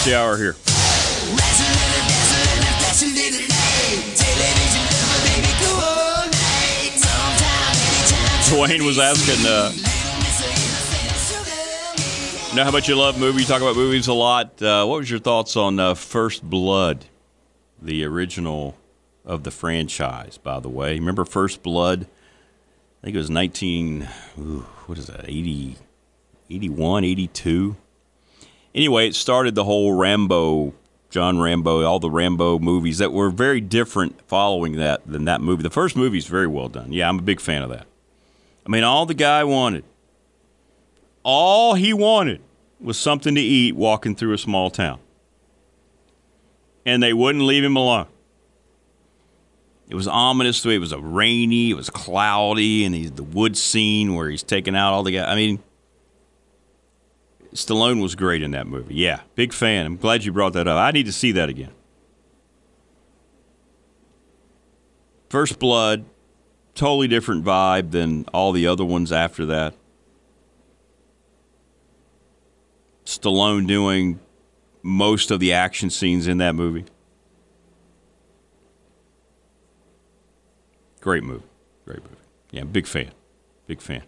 The 0.06 0.16
hour 0.16 0.38
here. 0.38 0.54
Dwayne 8.46 8.86
was 8.86 9.00
asking, 9.00 9.46
uh, 9.48 9.72
you 12.50 12.56
know 12.56 12.64
how 12.64 12.72
much 12.72 12.88
you 12.88 12.96
love 12.96 13.20
movies? 13.20 13.42
You 13.42 13.48
talk 13.48 13.64
about 13.64 13.76
movies 13.76 14.08
a 14.08 14.14
lot. 14.14 14.62
Uh, 14.62 14.86
what 14.86 15.00
was 15.00 15.10
your 15.10 15.20
thoughts 15.20 15.58
on 15.58 15.80
uh, 15.80 15.96
First 15.96 16.48
Blood, 16.48 17.06
the 17.82 18.06
original 18.06 18.78
of 19.26 19.44
the 19.44 19.50
franchise, 19.50 20.38
by 20.38 20.60
the 20.60 20.70
way? 20.70 21.00
Remember 21.00 21.26
First 21.26 21.64
Blood? 21.64 22.06
I 23.02 23.06
think 23.06 23.16
it 23.16 23.20
was 23.20 23.32
19, 23.32 24.08
ooh, 24.38 24.66
what 24.86 25.00
is 25.00 25.08
that, 25.08 25.26
80, 25.28 25.78
81, 26.52 27.04
82? 27.04 27.76
Anyway, 28.76 29.08
it 29.08 29.16
started 29.16 29.56
the 29.56 29.64
whole 29.64 29.94
Rambo, 29.94 30.74
John 31.10 31.40
Rambo, 31.40 31.84
all 31.86 32.00
the 32.00 32.10
Rambo 32.10 32.60
movies 32.60 32.98
that 32.98 33.14
were 33.14 33.30
very 33.30 33.62
different 33.62 34.20
following 34.28 34.74
that 34.74 35.08
than 35.08 35.24
that 35.26 35.40
movie. 35.40 35.64
The 35.64 35.70
first 35.70 35.96
movie 35.96 36.18
is 36.18 36.28
very 36.28 36.46
well 36.46 36.68
done. 36.68 36.92
Yeah, 36.92 37.08
I'm 37.08 37.18
a 37.18 37.22
big 37.22 37.40
fan 37.40 37.64
of 37.64 37.70
that. 37.70 37.88
I 38.66 38.70
mean, 38.70 38.84
all 38.84 39.06
the 39.06 39.14
guy 39.14 39.46
wanted, 39.46 39.86
all 41.24 41.76
he 41.76 41.94
wanted 41.94 42.42
was 42.82 42.98
something 42.98 43.34
to 43.36 43.42
eat 43.42 43.78
walking 43.78 44.14
through 44.14 44.34
a 44.34 44.38
small 44.38 44.70
town. 44.70 45.00
And 46.86 47.02
they 47.02 47.14
wouldn't 47.14 47.46
leave 47.46 47.64
him 47.64 47.78
alone. 47.78 48.08
It 49.88 49.96
was 49.96 50.08
ominous. 50.08 50.66
It 50.66 50.80
was 50.80 50.92
a 50.92 51.00
rainy, 51.00 51.72
it 51.72 51.76
was 51.76 51.90
cloudy, 51.90 52.84
and 52.84 53.16
the 53.16 53.24
wood 53.24 53.56
scene 53.56 54.16
where 54.16 54.30
he's 54.30 54.44
taking 54.44 54.76
out 54.76 54.92
all 54.92 55.04
the 55.04 55.12
guys. 55.12 55.28
I 55.28 55.36
mean, 55.36 55.64
Stallone 57.56 58.02
was 58.02 58.16
great 58.16 58.44
in 58.44 58.52
that 58.52 58.68
movie. 58.68 58.96
Yeah, 58.96 59.22
big 59.36 59.54
fan. 59.54 59.86
I'm 59.86 59.98
glad 59.98 60.26
you 60.26 60.34
brought 60.34 60.54
that 60.54 60.68
up. 60.68 60.78
I 60.78 60.92
need 60.92 61.06
to 61.06 61.14
see 61.14 61.32
that 61.32 61.48
again. 61.48 61.72
First 65.30 65.58
Blood, 65.58 66.06
totally 66.76 67.08
different 67.08 67.46
vibe 67.46 67.92
than 67.92 68.26
all 68.34 68.52
the 68.52 68.68
other 68.68 68.84
ones 68.84 69.12
after 69.12 69.46
that. 69.46 69.74
Stallone 73.06 73.66
doing 73.68 74.20
most 74.84 75.32
of 75.32 75.40
the 75.40 75.54
action 75.54 75.90
scenes 75.90 76.28
in 76.28 76.38
that 76.40 76.56
movie. 76.56 76.86
Great 81.00 81.24
movie. 81.24 81.46
Great 81.86 82.04
movie. 82.04 82.16
Yeah, 82.52 82.64
big 82.66 82.86
fan. 82.86 83.12
Big 83.68 83.80
fan. 83.80 84.04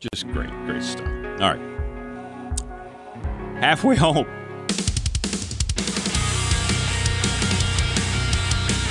Just 0.00 0.28
great, 0.28 0.50
great 0.64 0.80
stuff. 0.80 1.08
All 1.40 1.54
right. 1.54 1.60
Halfway 3.60 3.96
home. 3.96 4.26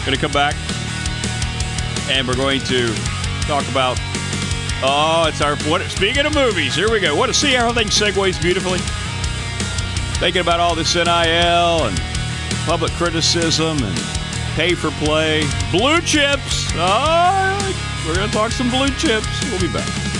To 0.03 0.15
come 0.15 0.31
back, 0.31 0.55
and 2.09 2.25
we're 2.25 2.35
going 2.35 2.61
to 2.61 2.93
talk 3.41 3.67
about. 3.69 3.97
Oh, 4.81 5.25
it's 5.27 5.41
our 5.41 5.57
what? 5.69 5.81
Speaking 5.91 6.25
of 6.25 6.33
movies, 6.33 6.75
here 6.75 6.89
we 6.89 7.01
go. 7.01 7.15
What? 7.15 7.29
A 7.29 7.33
see 7.33 7.53
how 7.53 7.67
everything 7.69 7.89
segues 7.89 8.41
beautifully. 8.41 8.79
Thinking 10.19 10.41
about 10.41 10.61
all 10.61 10.75
this 10.75 10.95
NIL 10.95 11.05
and 11.07 11.97
public 12.65 12.91
criticism 12.93 13.77
and 13.81 13.97
pay 14.55 14.75
for 14.75 14.91
play, 14.91 15.43
blue 15.71 15.99
chips. 16.01 16.73
Right, 16.73 17.75
we're 18.07 18.15
to 18.15 18.27
talk 18.29 18.51
some 18.51 18.69
blue 18.69 18.89
chips. 18.91 19.27
We'll 19.51 19.59
be 19.59 19.71
back. 19.71 20.16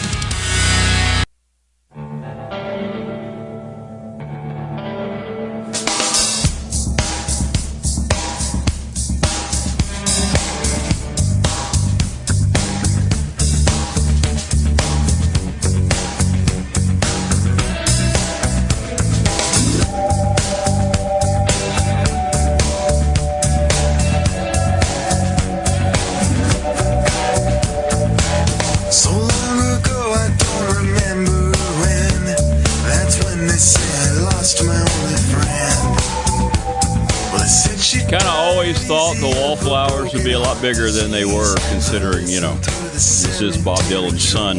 Bigger 40.68 40.92
than 40.92 41.10
they 41.12 41.24
were, 41.24 41.56
considering, 41.70 42.28
you 42.28 42.42
know, 42.42 42.54
this 42.92 43.40
is 43.40 43.56
Bob 43.64 43.80
Dylan's 43.84 44.28
son. 44.28 44.58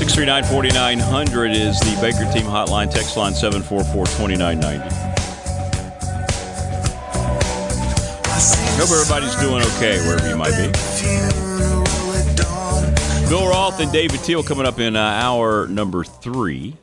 639 0.00 0.44
4900 0.44 1.50
is 1.50 1.78
the 1.80 1.94
Baker 2.00 2.24
Team 2.32 2.46
hotline. 2.46 2.90
Text 2.90 3.18
line 3.18 3.34
744 3.34 4.06
2990. 4.06 4.78
Hope 8.80 8.90
everybody's 8.90 9.36
doing 9.36 9.62
okay 9.76 10.00
wherever 10.06 10.26
you 10.26 10.38
might 10.38 10.56
be. 10.56 10.72
Bill 13.28 13.46
Roth 13.46 13.78
and 13.78 13.92
David 13.92 14.24
Teal 14.24 14.42
coming 14.42 14.64
up 14.64 14.80
in 14.80 14.96
uh, 14.96 15.00
hour 15.00 15.66
number 15.66 16.02
three. 16.02 16.78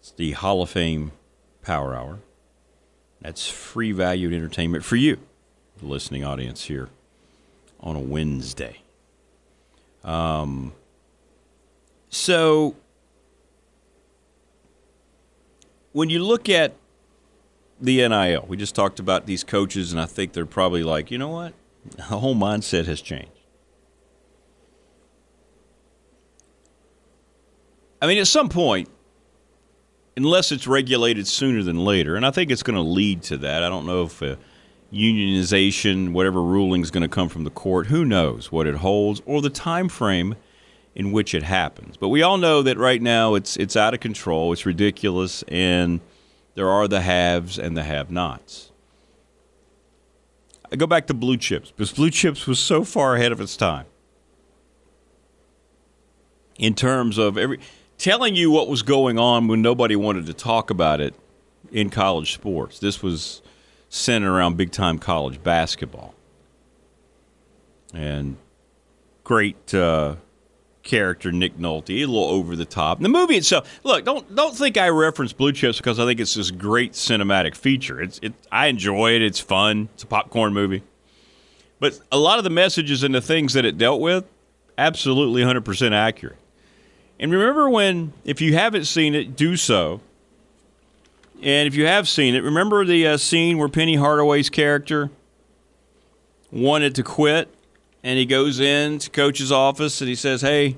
It's 0.00 0.10
the 0.10 0.32
Hall 0.32 0.62
of 0.62 0.70
Fame 0.70 1.12
Power 1.62 1.94
Hour. 1.94 2.18
That's 3.20 3.48
free 3.48 3.92
valued 3.92 4.32
entertainment 4.32 4.84
for 4.84 4.96
you, 4.96 5.18
the 5.78 5.86
listening 5.86 6.24
audience 6.24 6.64
here 6.64 6.88
on 7.80 7.96
a 7.96 8.00
Wednesday. 8.00 8.82
Um, 10.04 10.72
so, 12.10 12.76
when 15.92 16.10
you 16.10 16.24
look 16.24 16.48
at 16.48 16.74
the 17.80 18.06
NIL, 18.08 18.44
we 18.48 18.56
just 18.56 18.74
talked 18.74 18.98
about 18.98 19.26
these 19.26 19.44
coaches, 19.44 19.92
and 19.92 20.00
I 20.00 20.06
think 20.06 20.32
they're 20.32 20.46
probably 20.46 20.82
like, 20.82 21.10
you 21.10 21.18
know 21.18 21.28
what? 21.28 21.54
The 21.96 22.02
whole 22.02 22.34
mindset 22.34 22.86
has 22.86 23.00
changed. 23.00 23.30
I 28.00 28.06
mean, 28.06 28.18
at 28.18 28.26
some 28.26 28.48
point, 28.48 28.88
unless 30.18 30.50
it's 30.50 30.66
regulated 30.66 31.28
sooner 31.28 31.62
than 31.62 31.84
later, 31.84 32.16
and 32.16 32.26
I 32.26 32.32
think 32.32 32.50
it's 32.50 32.64
going 32.64 32.74
to 32.74 32.82
lead 32.82 33.22
to 33.22 33.36
that. 33.38 33.62
I 33.62 33.68
don't 33.68 33.86
know 33.86 34.02
if 34.02 34.20
uh, 34.20 34.34
unionization, 34.92 36.12
whatever 36.12 36.42
ruling 36.42 36.82
is 36.82 36.90
going 36.90 37.02
to 37.02 37.08
come 37.08 37.28
from 37.28 37.44
the 37.44 37.50
court, 37.50 37.86
who 37.86 38.04
knows 38.04 38.50
what 38.50 38.66
it 38.66 38.74
holds 38.74 39.22
or 39.26 39.40
the 39.40 39.48
time 39.48 39.88
frame 39.88 40.34
in 40.96 41.12
which 41.12 41.34
it 41.34 41.44
happens. 41.44 41.96
But 41.96 42.08
we 42.08 42.22
all 42.22 42.36
know 42.36 42.62
that 42.62 42.76
right 42.78 43.00
now 43.00 43.36
it's 43.36 43.56
it's 43.56 43.76
out 43.76 43.94
of 43.94 44.00
control, 44.00 44.52
it's 44.52 44.66
ridiculous, 44.66 45.44
and 45.46 46.00
there 46.56 46.68
are 46.68 46.88
the 46.88 47.02
haves 47.02 47.56
and 47.56 47.76
the 47.76 47.84
have-nots. 47.84 48.72
I 50.72 50.76
go 50.76 50.88
back 50.88 51.06
to 51.06 51.14
blue 51.14 51.36
chips 51.36 51.70
because 51.70 51.92
blue 51.92 52.10
chips 52.10 52.48
was 52.48 52.58
so 52.58 52.82
far 52.82 53.14
ahead 53.14 53.30
of 53.30 53.40
its 53.40 53.56
time 53.56 53.86
in 56.58 56.74
terms 56.74 57.18
of 57.18 57.38
every 57.38 57.60
telling 57.98 58.36
you 58.36 58.50
what 58.50 58.68
was 58.68 58.82
going 58.82 59.18
on 59.18 59.48
when 59.48 59.60
nobody 59.60 59.96
wanted 59.96 60.26
to 60.26 60.34
talk 60.34 60.70
about 60.70 61.00
it 61.00 61.14
in 61.70 61.90
college 61.90 62.32
sports. 62.32 62.78
This 62.78 63.02
was 63.02 63.42
centered 63.88 64.32
around 64.32 64.56
big 64.56 64.70
time 64.70 64.98
college 64.98 65.42
basketball. 65.42 66.14
And 67.92 68.36
great 69.24 69.74
uh, 69.74 70.16
character 70.82 71.32
Nick 71.32 71.58
Nolte, 71.58 71.90
a 71.90 72.06
little 72.06 72.24
over 72.24 72.54
the 72.54 72.64
top. 72.64 73.00
The 73.00 73.08
movie 73.08 73.36
itself, 73.36 73.80
look, 73.82 74.04
don't 74.04 74.34
don't 74.34 74.56
think 74.56 74.76
I 74.76 74.88
reference 74.88 75.32
Blue 75.32 75.52
Chips 75.52 75.78
because 75.78 75.98
I 75.98 76.04
think 76.04 76.20
it's 76.20 76.34
this 76.34 76.50
great 76.50 76.92
cinematic 76.92 77.54
feature. 77.54 78.00
It's 78.00 78.18
it 78.22 78.34
I 78.52 78.66
enjoy 78.66 79.12
it. 79.12 79.22
It's 79.22 79.40
fun. 79.40 79.88
It's 79.94 80.02
a 80.02 80.06
popcorn 80.06 80.52
movie. 80.52 80.82
But 81.80 81.98
a 82.10 82.18
lot 82.18 82.38
of 82.38 82.44
the 82.44 82.50
messages 82.50 83.04
and 83.04 83.14
the 83.14 83.20
things 83.20 83.52
that 83.52 83.64
it 83.64 83.78
dealt 83.78 84.00
with, 84.00 84.24
absolutely 84.76 85.42
100% 85.42 85.92
accurate. 85.92 86.36
And 87.20 87.32
remember 87.32 87.68
when, 87.68 88.12
if 88.24 88.40
you 88.40 88.54
haven't 88.54 88.84
seen 88.84 89.14
it, 89.14 89.36
do 89.36 89.56
so. 89.56 90.00
And 91.42 91.66
if 91.66 91.74
you 91.74 91.86
have 91.86 92.08
seen 92.08 92.34
it, 92.34 92.42
remember 92.42 92.84
the 92.84 93.06
uh, 93.06 93.16
scene 93.16 93.58
where 93.58 93.68
Penny 93.68 93.96
Hardaway's 93.96 94.50
character 94.50 95.10
wanted 96.50 96.94
to 96.96 97.02
quit, 97.02 97.48
and 98.02 98.18
he 98.18 98.26
goes 98.26 98.60
in 98.60 98.98
to 99.00 99.10
coach's 99.10 99.52
office 99.52 100.00
and 100.00 100.08
he 100.08 100.14
says, 100.14 100.40
"Hey, 100.40 100.76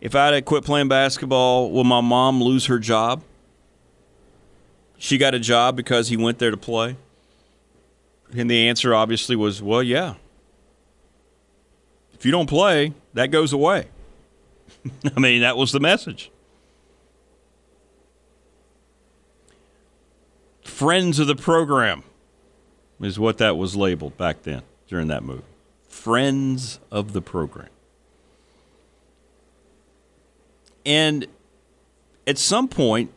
if 0.00 0.14
I'd 0.14 0.34
have 0.34 0.44
quit 0.44 0.64
playing 0.64 0.88
basketball, 0.88 1.70
will 1.70 1.84
my 1.84 2.00
mom 2.00 2.42
lose 2.42 2.66
her 2.66 2.78
job?" 2.78 3.22
She 4.98 5.18
got 5.18 5.34
a 5.34 5.38
job 5.38 5.76
because 5.76 6.08
he 6.08 6.16
went 6.16 6.38
there 6.38 6.50
to 6.50 6.56
play. 6.56 6.96
And 8.36 8.50
the 8.50 8.68
answer 8.68 8.94
obviously 8.94 9.36
was, 9.36 9.62
"Well, 9.62 9.82
yeah. 9.82 10.14
If 12.14 12.24
you 12.24 12.30
don't 12.30 12.48
play, 12.48 12.92
that 13.14 13.30
goes 13.30 13.52
away." 13.52 13.88
I 15.16 15.20
mean, 15.20 15.42
that 15.42 15.56
was 15.56 15.72
the 15.72 15.80
message. 15.80 16.30
Friends 20.62 21.18
of 21.18 21.26
the 21.26 21.36
program 21.36 22.04
is 23.00 23.18
what 23.18 23.38
that 23.38 23.56
was 23.56 23.76
labeled 23.76 24.16
back 24.16 24.42
then 24.42 24.62
during 24.88 25.08
that 25.08 25.22
movie. 25.22 25.42
Friends 25.88 26.80
of 26.90 27.12
the 27.12 27.20
program. 27.20 27.68
And 30.86 31.26
at 32.26 32.38
some 32.38 32.68
point, 32.68 33.12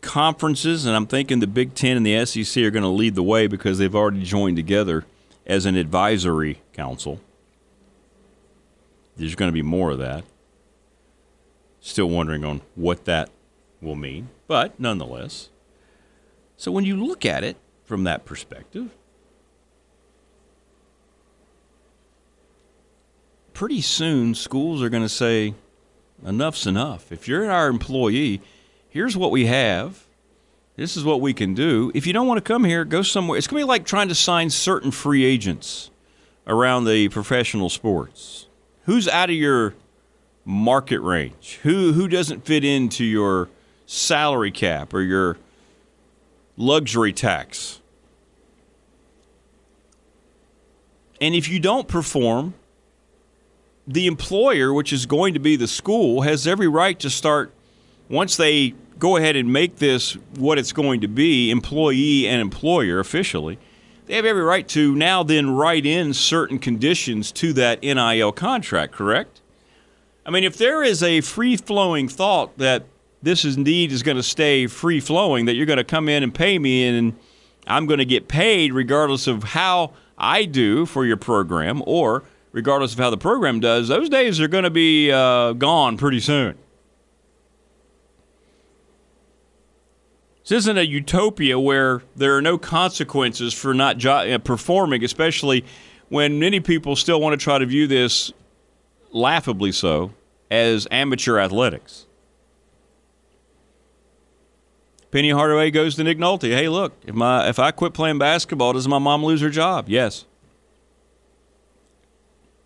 conferences, 0.00 0.84
and 0.84 0.94
I'm 0.94 1.06
thinking 1.06 1.40
the 1.40 1.46
Big 1.46 1.74
Ten 1.74 1.96
and 1.96 2.06
the 2.06 2.24
SEC 2.24 2.62
are 2.62 2.70
going 2.70 2.82
to 2.82 2.88
lead 2.88 3.14
the 3.14 3.22
way 3.22 3.46
because 3.46 3.78
they've 3.78 3.94
already 3.94 4.22
joined 4.22 4.56
together 4.56 5.04
as 5.46 5.66
an 5.66 5.76
advisory 5.76 6.60
council. 6.72 7.20
There's 9.18 9.34
going 9.34 9.48
to 9.48 9.52
be 9.52 9.62
more 9.62 9.90
of 9.90 9.98
that. 9.98 10.24
Still 11.80 12.08
wondering 12.08 12.44
on 12.44 12.60
what 12.76 13.04
that 13.04 13.30
will 13.80 13.96
mean, 13.96 14.28
but 14.46 14.78
nonetheless. 14.80 15.48
So 16.56 16.72
when 16.72 16.84
you 16.84 16.96
look 16.96 17.26
at 17.26 17.44
it 17.44 17.56
from 17.84 18.04
that 18.04 18.24
perspective, 18.24 18.90
pretty 23.54 23.80
soon 23.80 24.34
schools 24.34 24.82
are 24.82 24.88
going 24.88 25.02
to 25.02 25.08
say, 25.08 25.54
enough's 26.24 26.66
enough. 26.66 27.10
If 27.12 27.26
you're 27.28 27.50
our 27.50 27.68
employee, 27.68 28.40
here's 28.88 29.16
what 29.16 29.30
we 29.30 29.46
have. 29.46 30.04
This 30.76 30.96
is 30.96 31.04
what 31.04 31.20
we 31.20 31.34
can 31.34 31.54
do. 31.54 31.90
If 31.94 32.06
you 32.06 32.12
don't 32.12 32.28
want 32.28 32.38
to 32.38 32.52
come 32.52 32.64
here, 32.64 32.84
go 32.84 33.02
somewhere. 33.02 33.36
It's 33.36 33.48
going 33.48 33.60
to 33.60 33.66
be 33.66 33.68
like 33.68 33.84
trying 33.84 34.08
to 34.08 34.14
sign 34.14 34.50
certain 34.50 34.92
free 34.92 35.24
agents 35.24 35.90
around 36.46 36.84
the 36.84 37.08
professional 37.08 37.68
sports. 37.68 38.47
Who's 38.88 39.06
out 39.06 39.28
of 39.28 39.36
your 39.36 39.74
market 40.46 41.00
range? 41.00 41.60
Who 41.62 41.92
who 41.92 42.08
doesn't 42.08 42.46
fit 42.46 42.64
into 42.64 43.04
your 43.04 43.50
salary 43.84 44.50
cap 44.50 44.94
or 44.94 45.02
your 45.02 45.36
luxury 46.56 47.12
tax? 47.12 47.80
And 51.20 51.34
if 51.34 51.50
you 51.50 51.60
don't 51.60 51.86
perform, 51.86 52.54
the 53.86 54.06
employer, 54.06 54.72
which 54.72 54.90
is 54.90 55.04
going 55.04 55.34
to 55.34 55.40
be 55.40 55.54
the 55.56 55.68
school, 55.68 56.22
has 56.22 56.46
every 56.46 56.66
right 56.66 56.98
to 57.00 57.10
start 57.10 57.52
once 58.08 58.38
they 58.38 58.72
go 58.98 59.18
ahead 59.18 59.36
and 59.36 59.52
make 59.52 59.76
this 59.76 60.14
what 60.36 60.56
it's 60.56 60.72
going 60.72 61.02
to 61.02 61.08
be, 61.08 61.50
employee 61.50 62.26
and 62.26 62.40
employer 62.40 63.00
officially 63.00 63.58
they 64.08 64.16
have 64.16 64.24
every 64.24 64.42
right 64.42 64.66
to 64.68 64.94
now 64.94 65.22
then 65.22 65.50
write 65.50 65.84
in 65.84 66.14
certain 66.14 66.58
conditions 66.58 67.30
to 67.32 67.52
that 67.52 67.82
NIL 67.82 68.32
contract, 68.32 68.94
correct? 68.94 69.42
I 70.24 70.30
mean, 70.30 70.44
if 70.44 70.56
there 70.56 70.82
is 70.82 71.02
a 71.02 71.20
free 71.20 71.56
flowing 71.56 72.08
thought 72.08 72.56
that 72.56 72.84
this 73.22 73.44
is 73.44 73.56
indeed 73.56 73.92
is 73.92 74.02
going 74.02 74.16
to 74.16 74.22
stay 74.22 74.66
free 74.66 75.00
flowing, 75.00 75.44
that 75.44 75.54
you're 75.54 75.66
going 75.66 75.76
to 75.76 75.84
come 75.84 76.08
in 76.08 76.22
and 76.22 76.34
pay 76.34 76.58
me, 76.58 76.88
and 76.88 77.16
I'm 77.66 77.84
going 77.84 77.98
to 77.98 78.06
get 78.06 78.28
paid 78.28 78.72
regardless 78.72 79.26
of 79.26 79.42
how 79.44 79.92
I 80.16 80.46
do 80.46 80.86
for 80.86 81.04
your 81.04 81.18
program 81.18 81.82
or 81.86 82.24
regardless 82.52 82.94
of 82.94 82.98
how 82.98 83.10
the 83.10 83.18
program 83.18 83.60
does, 83.60 83.88
those 83.88 84.08
days 84.08 84.40
are 84.40 84.48
going 84.48 84.64
to 84.64 84.70
be 84.70 85.12
uh, 85.12 85.52
gone 85.52 85.98
pretty 85.98 86.20
soon. 86.20 86.56
This 90.48 90.60
isn't 90.60 90.78
a 90.78 90.86
utopia 90.86 91.60
where 91.60 92.00
there 92.16 92.34
are 92.34 92.40
no 92.40 92.56
consequences 92.56 93.52
for 93.52 93.74
not 93.74 93.98
jo- 93.98 94.34
uh, 94.34 94.38
performing, 94.38 95.04
especially 95.04 95.62
when 96.08 96.38
many 96.38 96.58
people 96.58 96.96
still 96.96 97.20
want 97.20 97.38
to 97.38 97.44
try 97.44 97.58
to 97.58 97.66
view 97.66 97.86
this, 97.86 98.32
laughably 99.10 99.72
so, 99.72 100.14
as 100.50 100.88
amateur 100.90 101.38
athletics. 101.38 102.06
Penny 105.10 105.28
Hardaway 105.28 105.70
goes 105.70 105.96
to 105.96 106.04
Nick 106.04 106.16
Nolte. 106.16 106.48
Hey, 106.48 106.70
look, 106.70 106.94
if 107.06 107.14
my 107.14 107.46
if 107.46 107.58
I 107.58 107.70
quit 107.70 107.92
playing 107.92 108.18
basketball, 108.18 108.72
does 108.72 108.88
my 108.88 108.98
mom 108.98 109.22
lose 109.22 109.42
her 109.42 109.50
job? 109.50 109.90
Yes. 109.90 110.24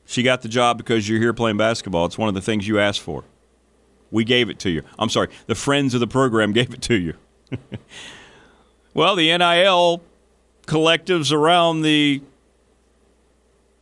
She 0.07 0.23
got 0.23 0.43
the 0.43 0.49
job 0.49 0.79
because 0.79 1.09
you're 1.09 1.21
here 1.21 1.33
playing 1.33 1.57
basketball. 1.57 2.07
It's 2.07 2.19
one 2.19 2.29
of 2.29 2.35
the 2.35 2.41
things 2.41 2.69
you 2.69 2.79
asked 2.79 3.01
for. 3.01 3.25
We 4.13 4.23
gave 4.23 4.51
it 4.51 4.61
to 4.61 4.71
you. 4.71 4.83
I'm 5.01 5.09
sorry, 5.09 5.31
the 5.49 5.57
friends 5.57 5.95
of 5.95 6.01
the 6.01 6.07
program 6.07 6.53
gave 6.61 6.73
it 6.73 6.83
to 6.83 6.95
you. 6.95 7.15
well, 8.95 9.17
the 9.17 9.37
NIL 9.37 10.03
collectives 10.67 11.33
around 11.33 11.83
the 11.83 12.23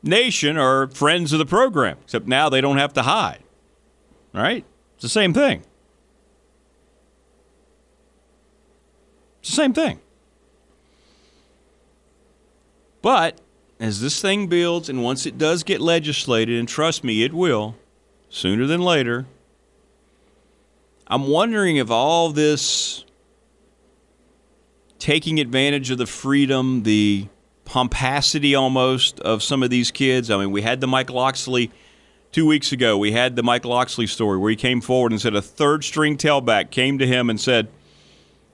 nation 0.02 0.56
are 0.56 0.88
friends 0.88 1.32
of 1.32 1.38
the 1.38 1.46
program, 1.46 1.98
except 2.04 2.26
now 2.26 2.48
they 2.48 2.60
don't 2.60 2.78
have 2.78 2.92
to 2.94 3.02
hide. 3.02 3.42
Right? 4.32 4.64
It's 4.94 5.02
the 5.02 5.08
same 5.08 5.32
thing. 5.32 5.62
It's 9.40 9.50
the 9.50 9.56
same 9.56 9.72
thing. 9.72 10.00
But 13.02 13.40
as 13.78 14.00
this 14.00 14.20
thing 14.20 14.46
builds, 14.46 14.88
and 14.88 15.02
once 15.02 15.24
it 15.24 15.38
does 15.38 15.62
get 15.62 15.80
legislated, 15.80 16.58
and 16.58 16.68
trust 16.68 17.02
me, 17.02 17.22
it 17.22 17.32
will, 17.32 17.76
sooner 18.28 18.66
than 18.66 18.82
later, 18.82 19.26
I'm 21.06 21.26
wondering 21.26 21.76
if 21.76 21.90
all 21.90 22.30
this 22.30 23.04
taking 25.00 25.40
advantage 25.40 25.90
of 25.90 25.98
the 25.98 26.06
freedom, 26.06 26.84
the 26.84 27.26
pomposity 27.64 28.54
almost 28.54 29.18
of 29.20 29.42
some 29.42 29.62
of 29.62 29.70
these 29.70 29.90
kids. 29.90 30.30
I 30.30 30.36
mean, 30.36 30.52
we 30.52 30.62
had 30.62 30.80
the 30.80 30.86
Mike 30.86 31.10
Locksley 31.10 31.72
two 32.30 32.46
weeks 32.46 32.70
ago. 32.70 32.96
We 32.96 33.12
had 33.12 33.34
the 33.34 33.42
Mike 33.42 33.64
Locksley 33.64 34.06
story 34.06 34.38
where 34.38 34.50
he 34.50 34.56
came 34.56 34.80
forward 34.80 35.10
and 35.10 35.20
said 35.20 35.34
a 35.34 35.42
third 35.42 35.82
string 35.82 36.16
tailback 36.16 36.70
came 36.70 36.98
to 36.98 37.06
him 37.06 37.30
and 37.30 37.40
said, 37.40 37.68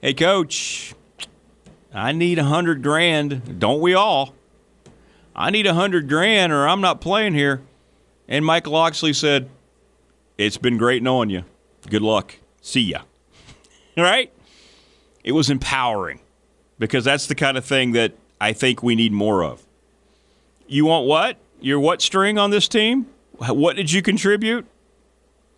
Hey, 0.01 0.13
coach, 0.13 0.95
I 1.93 2.11
need 2.13 2.39
a 2.39 2.45
hundred 2.45 2.81
grand. 2.81 3.59
Don't 3.59 3.81
we 3.81 3.93
all? 3.93 4.33
I 5.35 5.51
need 5.51 5.67
a 5.67 5.73
hundred 5.73 6.07
grand 6.07 6.53
or 6.53 6.67
I'm 6.67 6.81
not 6.81 7.01
playing 7.01 7.33
here. 7.33 7.61
And 8.27 8.45
Mike 8.45 8.67
Locksley 8.67 9.13
said, 9.13 9.49
It's 10.37 10.57
been 10.57 10.77
great 10.77 11.03
knowing 11.03 11.29
you. 11.29 11.43
Good 11.89 12.01
luck. 12.01 12.37
See 12.61 12.81
ya. 12.81 13.01
right? 13.97 14.31
It 15.23 15.33
was 15.33 15.49
empowering 15.49 16.21
because 16.79 17.03
that's 17.05 17.27
the 17.27 17.35
kind 17.35 17.57
of 17.57 17.65
thing 17.65 17.91
that 17.93 18.13
I 18.39 18.53
think 18.53 18.83
we 18.83 18.95
need 18.95 19.11
more 19.11 19.43
of. 19.43 19.63
You 20.67 20.85
want 20.85 21.07
what? 21.07 21.37
Your 21.59 21.79
what 21.79 22.01
string 22.01 22.37
on 22.37 22.51
this 22.51 22.67
team? 22.67 23.07
What 23.37 23.75
did 23.75 23.91
you 23.91 24.01
contribute? 24.01 24.65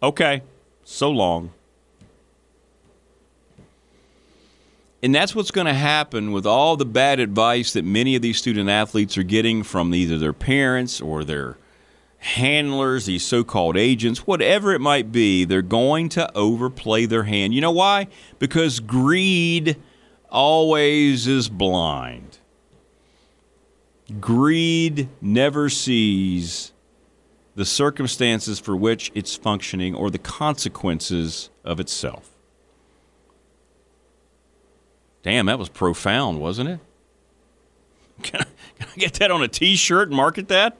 Okay, 0.02 0.44
so 0.84 1.10
long. 1.10 1.52
And 5.02 5.16
that's 5.16 5.34
what's 5.34 5.52
going 5.52 5.68
to 5.68 5.74
happen 5.74 6.34
with 6.34 6.46
all 6.46 6.76
the 6.76 6.86
bad 6.86 7.20
advice 7.20 7.72
that 7.74 7.86
many 7.86 8.16
of 8.16 8.22
these 8.22 8.38
student 8.38 8.70
athletes 8.70 9.18
are 9.18 9.24
getting 9.24 9.64
from 9.64 9.94
either 9.94 10.18
their 10.18 10.34
parents 10.34 11.00
or 11.00 11.24
their 11.24 11.58
handlers, 12.18 13.06
these 13.06 13.26
so 13.26 13.46
called 13.46 13.78
agents, 13.78 14.28
whatever 14.28 14.74
it 14.74 14.80
might 14.80 15.10
be. 15.10 15.46
They're 15.46 15.62
going 15.62 16.10
to 16.10 16.38
overplay 16.38 17.06
their 17.06 17.24
hand. 17.24 17.54
You 17.54 17.62
know 17.62 17.72
why? 17.72 18.08
Because 18.40 18.82
greed 18.82 19.78
always 20.32 21.28
is 21.28 21.50
blind. 21.50 22.38
Greed 24.20 25.10
never 25.22 25.70
sees 25.70 26.72
the 27.56 27.65
circumstances 27.65 28.60
for 28.60 28.76
which 28.76 29.12
it's 29.13 29.36
functioning 29.36 29.94
or 29.94 30.10
the 30.10 30.18
consequences 30.18 31.50
of 31.63 31.80
itself. 31.80 32.32
Damn, 35.22 35.48
that 35.48 35.60
was 35.60 35.70
profound, 35.70 36.39
wasn't 36.39 36.70
it? 36.70 36.80
Can 38.24 38.42
I, 38.42 38.46
can 38.80 38.89
I 38.96 38.98
get 38.98 39.13
that 39.15 39.32
on 39.32 39.44
a 39.44 39.48
t 39.48 39.76
shirt 39.76 40.08
and 40.08 40.18
market 40.18 40.48
that? 40.48 40.78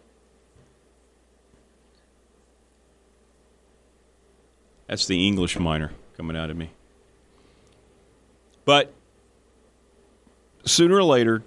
That's 4.88 5.05
the 5.05 5.27
English 5.27 5.59
minor 5.59 5.91
coming 6.17 6.35
out 6.35 6.49
of 6.49 6.57
me. 6.57 6.71
But 8.65 8.91
sooner 10.69 10.95
or 10.95 11.03
later, 11.03 11.43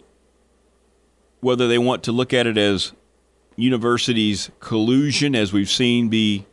whether 1.41 1.67
they 1.69 1.79
want 1.79 2.03
to 2.05 2.13
look 2.13 2.33
at 2.33 2.47
it 2.47 2.59
as 2.59 2.93
universities' 3.57 4.51
collusion, 4.61 5.35
as 5.35 5.53
we've 5.53 5.71
seen 5.71 6.09
be 6.09 6.47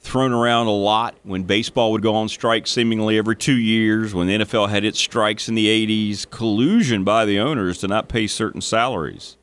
thrown 0.00 0.32
around 0.32 0.68
a 0.68 0.70
lot 0.70 1.16
when 1.24 1.42
baseball 1.42 1.90
would 1.90 2.02
go 2.02 2.14
on 2.14 2.28
strike 2.28 2.66
seemingly 2.66 3.18
every 3.18 3.34
two 3.34 3.56
years, 3.56 4.14
when 4.14 4.26
the 4.26 4.38
NFL 4.38 4.68
had 4.68 4.84
its 4.84 4.98
strikes 4.98 5.48
in 5.48 5.56
the 5.56 5.66
80s, 5.66 6.30
collusion 6.30 7.02
by 7.02 7.24
the 7.24 7.40
owners 7.40 7.78
to 7.78 7.88
not 7.88 8.08
pay 8.08 8.26
certain 8.26 8.60
salaries. 8.60 9.36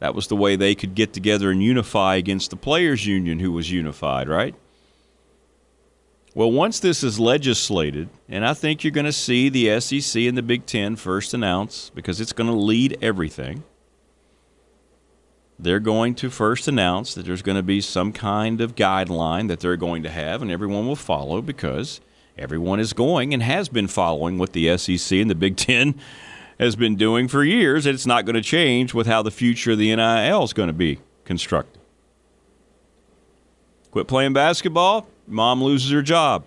That 0.00 0.14
was 0.14 0.26
the 0.26 0.36
way 0.36 0.56
they 0.56 0.74
could 0.74 0.94
get 0.94 1.12
together 1.12 1.50
and 1.50 1.62
unify 1.62 2.16
against 2.16 2.50
the 2.50 2.56
players' 2.56 3.06
union, 3.06 3.38
who 3.38 3.52
was 3.52 3.70
unified, 3.70 4.28
right? 4.28 4.54
Well, 6.36 6.52
once 6.52 6.80
this 6.80 7.02
is 7.02 7.18
legislated, 7.18 8.10
and 8.28 8.44
I 8.44 8.52
think 8.52 8.84
you're 8.84 8.90
going 8.90 9.06
to 9.06 9.12
see 9.12 9.48
the 9.48 9.80
SEC 9.80 10.20
and 10.24 10.36
the 10.36 10.42
Big 10.42 10.66
Ten 10.66 10.94
first 10.94 11.32
announce, 11.32 11.90
because 11.94 12.20
it's 12.20 12.34
going 12.34 12.50
to 12.50 12.54
lead 12.54 12.98
everything 13.00 13.64
they're 15.58 15.80
going 15.80 16.14
to 16.14 16.28
first 16.28 16.68
announce 16.68 17.14
that 17.14 17.24
there's 17.24 17.40
going 17.40 17.56
to 17.56 17.62
be 17.62 17.80
some 17.80 18.12
kind 18.12 18.60
of 18.60 18.74
guideline 18.74 19.48
that 19.48 19.60
they're 19.60 19.78
going 19.78 20.02
to 20.02 20.10
have, 20.10 20.42
and 20.42 20.50
everyone 20.50 20.86
will 20.86 20.94
follow 20.94 21.40
because 21.40 22.02
everyone 22.36 22.78
is 22.78 22.92
going 22.92 23.32
and 23.32 23.42
has 23.42 23.70
been 23.70 23.86
following 23.88 24.36
what 24.36 24.52
the 24.52 24.76
SEC 24.76 25.18
and 25.18 25.30
the 25.30 25.34
Big 25.34 25.56
Ten 25.56 25.94
has 26.60 26.76
been 26.76 26.96
doing 26.96 27.28
for 27.28 27.42
years. 27.44 27.86
It's 27.86 28.06
not 28.06 28.26
going 28.26 28.34
to 28.34 28.42
change 28.42 28.92
with 28.92 29.06
how 29.06 29.22
the 29.22 29.30
future 29.30 29.72
of 29.72 29.78
the 29.78 29.96
NIL 29.96 30.44
is 30.44 30.52
going 30.52 30.68
to 30.68 30.74
be 30.74 30.98
constructed. 31.24 31.80
Quit 33.90 34.06
playing 34.06 34.34
basketball, 34.34 35.08
mom 35.26 35.62
loses 35.62 35.90
her 35.90 36.02
job. 36.02 36.44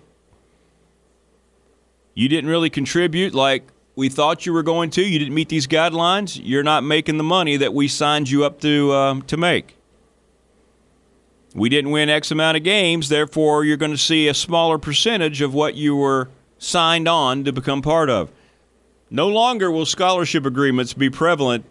You 2.14 2.28
didn't 2.28 2.50
really 2.50 2.70
contribute 2.70 3.34
like 3.34 3.64
we 3.96 4.10
thought 4.10 4.46
you 4.46 4.54
were 4.54 4.64
going 4.64 4.90
to. 4.92 5.02
You 5.02 5.20
didn't 5.20 5.34
meet 5.34 5.50
these 5.50 5.68
guidelines. 5.68 6.40
You're 6.42 6.64
not 6.64 6.84
making 6.84 7.18
the 7.18 7.24
money 7.24 7.58
that 7.58 7.74
we 7.74 7.88
signed 7.88 8.30
you 8.30 8.46
up 8.46 8.60
to 8.62 8.94
um, 8.94 9.22
to 9.24 9.38
make. 9.38 9.76
We 11.56 11.70
didn't 11.70 11.92
win 11.92 12.10
X 12.10 12.32
amount 12.32 12.58
of 12.58 12.64
games, 12.64 13.10
therefore 13.10 13.64
you're 13.64 13.78
going 13.78 13.92
to 13.92 13.98
see 13.98 14.28
a 14.28 14.34
smaller 14.34 14.78
percentage 14.78 15.42
of 15.42 15.54
what 15.54 15.76
you 15.76 15.96
were 15.96 16.30
signed 16.60 17.08
on 17.08 17.44
to 17.44 17.52
become 17.52 17.82
part 17.82 18.10
of. 18.10 18.32
No 19.10 19.28
longer 19.28 19.72
will 19.72 19.86
scholarship 19.86 20.46
agreements 20.46 20.94
be 20.94 21.10
prevalent. 21.10 21.66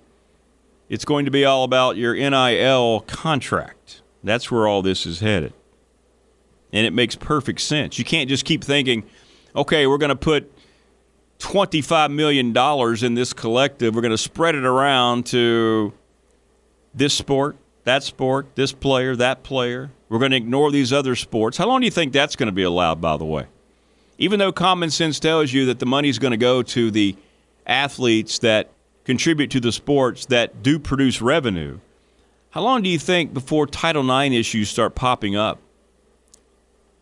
It's 0.88 1.04
going 1.04 1.26
to 1.26 1.30
be 1.30 1.44
all 1.44 1.62
about 1.62 1.96
your 1.96 2.14
NIL 2.14 3.00
contract. 3.06 4.02
That's 4.24 4.50
where 4.50 4.66
all 4.66 4.82
this 4.82 5.06
is 5.06 5.20
headed. 5.20 5.52
And 6.72 6.86
it 6.86 6.92
makes 6.92 7.16
perfect 7.16 7.60
sense. 7.60 7.98
You 7.98 8.04
can't 8.04 8.28
just 8.28 8.44
keep 8.44 8.62
thinking, 8.62 9.04
okay, 9.56 9.86
we're 9.86 9.98
going 9.98 10.10
to 10.10 10.16
put 10.16 10.52
$25 11.38 12.12
million 12.12 12.56
in 13.04 13.14
this 13.14 13.32
collective. 13.32 13.94
We're 13.94 14.02
going 14.02 14.10
to 14.10 14.18
spread 14.18 14.54
it 14.54 14.64
around 14.64 15.26
to 15.26 15.92
this 16.94 17.14
sport, 17.14 17.56
that 17.84 18.02
sport, 18.02 18.54
this 18.54 18.72
player, 18.72 19.16
that 19.16 19.42
player. 19.42 19.90
We're 20.08 20.18
going 20.18 20.32
to 20.32 20.36
ignore 20.36 20.70
these 20.70 20.92
other 20.92 21.14
sports. 21.14 21.56
How 21.56 21.66
long 21.66 21.80
do 21.80 21.84
you 21.84 21.90
think 21.90 22.12
that's 22.12 22.36
going 22.36 22.48
to 22.48 22.52
be 22.52 22.62
allowed, 22.62 23.00
by 23.00 23.16
the 23.16 23.24
way? 23.24 23.46
Even 24.18 24.38
though 24.38 24.52
common 24.52 24.90
sense 24.90 25.20
tells 25.20 25.52
you 25.52 25.66
that 25.66 25.78
the 25.78 25.86
money 25.86 26.08
is 26.08 26.18
going 26.18 26.32
to 26.32 26.36
go 26.36 26.62
to 26.62 26.90
the 26.90 27.16
athletes 27.66 28.40
that 28.40 28.70
contribute 29.04 29.50
to 29.52 29.60
the 29.60 29.70
sports 29.70 30.26
that 30.26 30.62
do 30.62 30.78
produce 30.78 31.22
revenue, 31.22 31.78
how 32.50 32.62
long 32.62 32.82
do 32.82 32.88
you 32.88 32.98
think 32.98 33.32
before 33.32 33.66
Title 33.66 34.10
IX 34.10 34.34
issues 34.34 34.68
start 34.68 34.94
popping 34.94 35.36
up? 35.36 35.60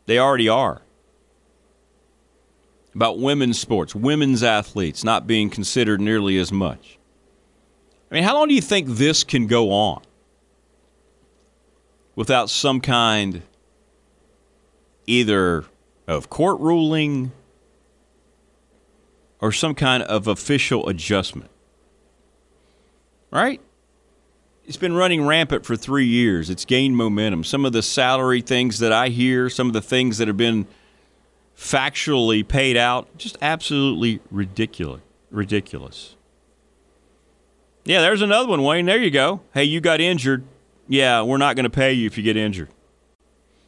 They 0.07 0.19
already 0.19 0.49
are 0.49 0.83
about 2.95 3.19
women's 3.19 3.59
sports, 3.59 3.95
women's 3.95 4.43
athletes 4.43 5.05
not 5.05 5.27
being 5.27 5.51
considered 5.51 6.01
nearly 6.01 6.39
as 6.39 6.51
much. 6.51 6.99
I 8.11 8.15
mean, 8.15 8.25
how 8.25 8.35
long 8.35 8.49
do 8.49 8.55
you 8.55 8.63
think 8.63 8.89
this 8.89 9.25
can 9.25 9.47
go 9.47 9.71
on 9.71 10.03
without 12.15 12.49
some 12.49 12.81
kind 12.81 13.43
either 15.07 15.65
of 16.07 16.31
court 16.31 16.59
ruling 16.61 17.33
or 19.41 19.53
some 19.53 19.75
kind 19.75 20.03
of 20.05 20.27
official 20.27 20.89
adjustment? 20.89 21.51
right? 23.31 23.61
It's 24.67 24.77
been 24.77 24.95
running 24.95 25.25
rampant 25.25 25.65
for 25.65 25.77
three 25.77 26.07
years. 26.07 26.51
It's 26.51 26.65
gained 26.65 26.97
momentum. 26.97 27.45
Some 27.45 27.65
of 27.65 27.73
the 27.73 27.83
salary 27.83 28.41
things 28.41 28.81
that 28.81 28.93
I 28.93 29.09
hear, 29.09 29.49
some 29.49 29.69
of 29.69 29.73
the 29.73 29.81
things 29.81 30.19
that 30.19 30.27
have 30.27 30.37
been 30.37 30.67
factually 31.57 32.47
paid 32.47 32.77
out, 32.77 33.17
just 33.17 33.39
absolutely 33.41 34.21
ridiculous. 34.31 35.03
Ridiculous. 35.31 36.17
Yeah, 37.85 38.01
there's 38.01 38.23
another 38.23 38.49
one, 38.49 38.63
Wayne. 38.65 38.87
There 38.87 38.99
you 38.99 39.13
go. 39.13 39.41
Hey, 39.55 39.65
you 39.65 39.81
got 39.81 40.01
injured. 40.01 40.43
Yeah, 40.89 41.23
we're 41.23 41.37
not 41.37 41.55
going 41.55 41.65
to 41.65 41.71
pay 41.71 41.93
you 41.93 42.07
if 42.07 42.19
you 42.19 42.25
get 42.25 42.37
injured. 42.37 42.69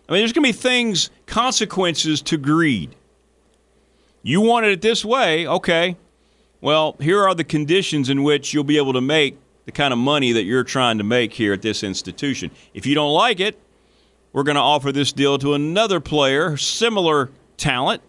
I 0.08 0.12
mean, 0.12 0.20
there's 0.22 0.32
going 0.32 0.44
to 0.44 0.48
be 0.48 0.52
things, 0.52 1.10
consequences 1.26 2.22
to 2.22 2.36
greed. 2.36 2.96
You 4.22 4.40
wanted 4.40 4.72
it 4.72 4.80
this 4.80 5.04
way, 5.04 5.46
okay. 5.46 5.96
Well, 6.60 6.96
here 7.00 7.22
are 7.22 7.34
the 7.34 7.44
conditions 7.44 8.08
in 8.08 8.24
which 8.24 8.52
you'll 8.52 8.64
be 8.64 8.78
able 8.78 8.94
to 8.94 9.00
make 9.00 9.38
the 9.68 9.72
kind 9.72 9.92
of 9.92 9.98
money 9.98 10.32
that 10.32 10.44
you're 10.44 10.64
trying 10.64 10.96
to 10.96 11.04
make 11.04 11.34
here 11.34 11.52
at 11.52 11.60
this 11.60 11.82
institution. 11.82 12.50
If 12.72 12.86
you 12.86 12.94
don't 12.94 13.12
like 13.12 13.38
it, 13.38 13.60
we're 14.32 14.42
going 14.42 14.54
to 14.54 14.62
offer 14.62 14.92
this 14.92 15.12
deal 15.12 15.36
to 15.36 15.52
another 15.52 16.00
player, 16.00 16.56
similar 16.56 17.28
talent, 17.58 18.00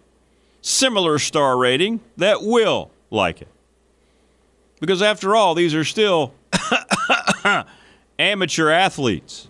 similar 0.61 1.19
star 1.19 1.57
rating, 1.57 1.99
that 2.15 2.43
will 2.43 2.91
like 3.11 3.41
it. 3.41 3.49
Because 4.79 5.01
after 5.01 5.35
all, 5.35 5.53
these 5.53 5.75
are 5.75 5.83
still 5.83 6.33
amateur 8.19 8.69
athletes. 8.69 9.49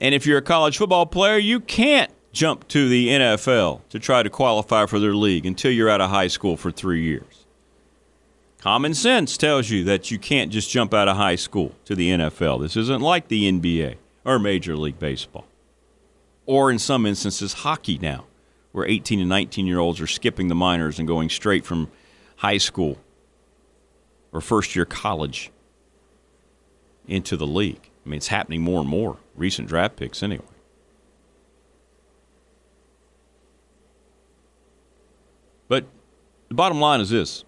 And 0.00 0.16
if 0.16 0.26
you're 0.26 0.38
a 0.38 0.42
college 0.42 0.78
football 0.78 1.06
player, 1.06 1.38
you 1.38 1.60
can't 1.60 2.10
jump 2.32 2.68
to 2.68 2.88
the 2.88 3.08
NFL 3.08 3.80
to 3.90 3.98
try 3.98 4.22
to 4.22 4.30
qualify 4.30 4.86
for 4.86 4.98
their 4.98 5.14
league 5.14 5.46
until 5.46 5.72
you're 5.72 5.90
out 5.90 6.00
of 6.00 6.10
high 6.10 6.28
school 6.28 6.56
for 6.56 6.70
three 6.70 7.02
years. 7.02 7.46
Common 8.58 8.94
sense 8.94 9.36
tells 9.36 9.70
you 9.70 9.84
that 9.84 10.10
you 10.10 10.18
can't 10.18 10.52
just 10.52 10.70
jump 10.70 10.92
out 10.92 11.08
of 11.08 11.16
high 11.16 11.36
school 11.36 11.74
to 11.86 11.94
the 11.94 12.10
NFL. 12.10 12.60
This 12.60 12.76
isn't 12.76 13.00
like 13.00 13.28
the 13.28 13.50
NBA 13.50 13.96
or 14.24 14.38
Major 14.38 14.76
League 14.76 14.98
Baseball, 14.98 15.46
or 16.44 16.70
in 16.70 16.78
some 16.78 17.06
instances, 17.06 17.54
hockey 17.54 17.98
now, 18.02 18.26
where 18.72 18.86
18 18.86 19.18
and 19.18 19.28
19 19.28 19.66
year 19.66 19.78
olds 19.78 20.00
are 20.00 20.06
skipping 20.06 20.48
the 20.48 20.54
minors 20.54 20.98
and 20.98 21.08
going 21.08 21.30
straight 21.30 21.64
from 21.64 21.90
high 22.36 22.58
school 22.58 22.98
or 24.30 24.40
first 24.40 24.76
year 24.76 24.84
college 24.84 25.50
into 27.08 27.36
the 27.36 27.46
league. 27.46 27.90
I 28.04 28.08
mean, 28.08 28.18
it's 28.18 28.28
happening 28.28 28.60
more 28.62 28.80
and 28.80 28.88
more. 28.88 29.16
Recent 29.34 29.68
draft 29.68 29.96
picks, 29.96 30.22
anyway. 30.22 30.44
But 35.70 35.86
the 36.48 36.54
bottom 36.54 36.78
line 36.78 37.00
is 37.00 37.08
this 37.08 37.44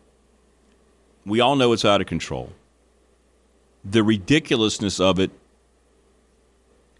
we 1.26 1.40
all 1.40 1.56
know 1.56 1.74
it's 1.74 1.84
out 1.84 2.00
of 2.00 2.06
control. 2.06 2.50
The 3.84 4.02
ridiculousness 4.02 4.98
of 4.98 5.20
it 5.20 5.30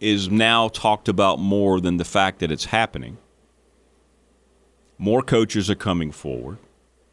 is 0.00 0.28
now 0.28 0.68
talked 0.68 1.08
about 1.08 1.38
more 1.38 1.80
than 1.80 1.96
the 1.96 2.04
fact 2.04 2.40
that 2.40 2.52
it's 2.52 2.66
happening. 2.66 3.16
More 4.98 5.22
coaches 5.22 5.70
are 5.70 5.74
coming 5.74 6.12
forward, 6.12 6.58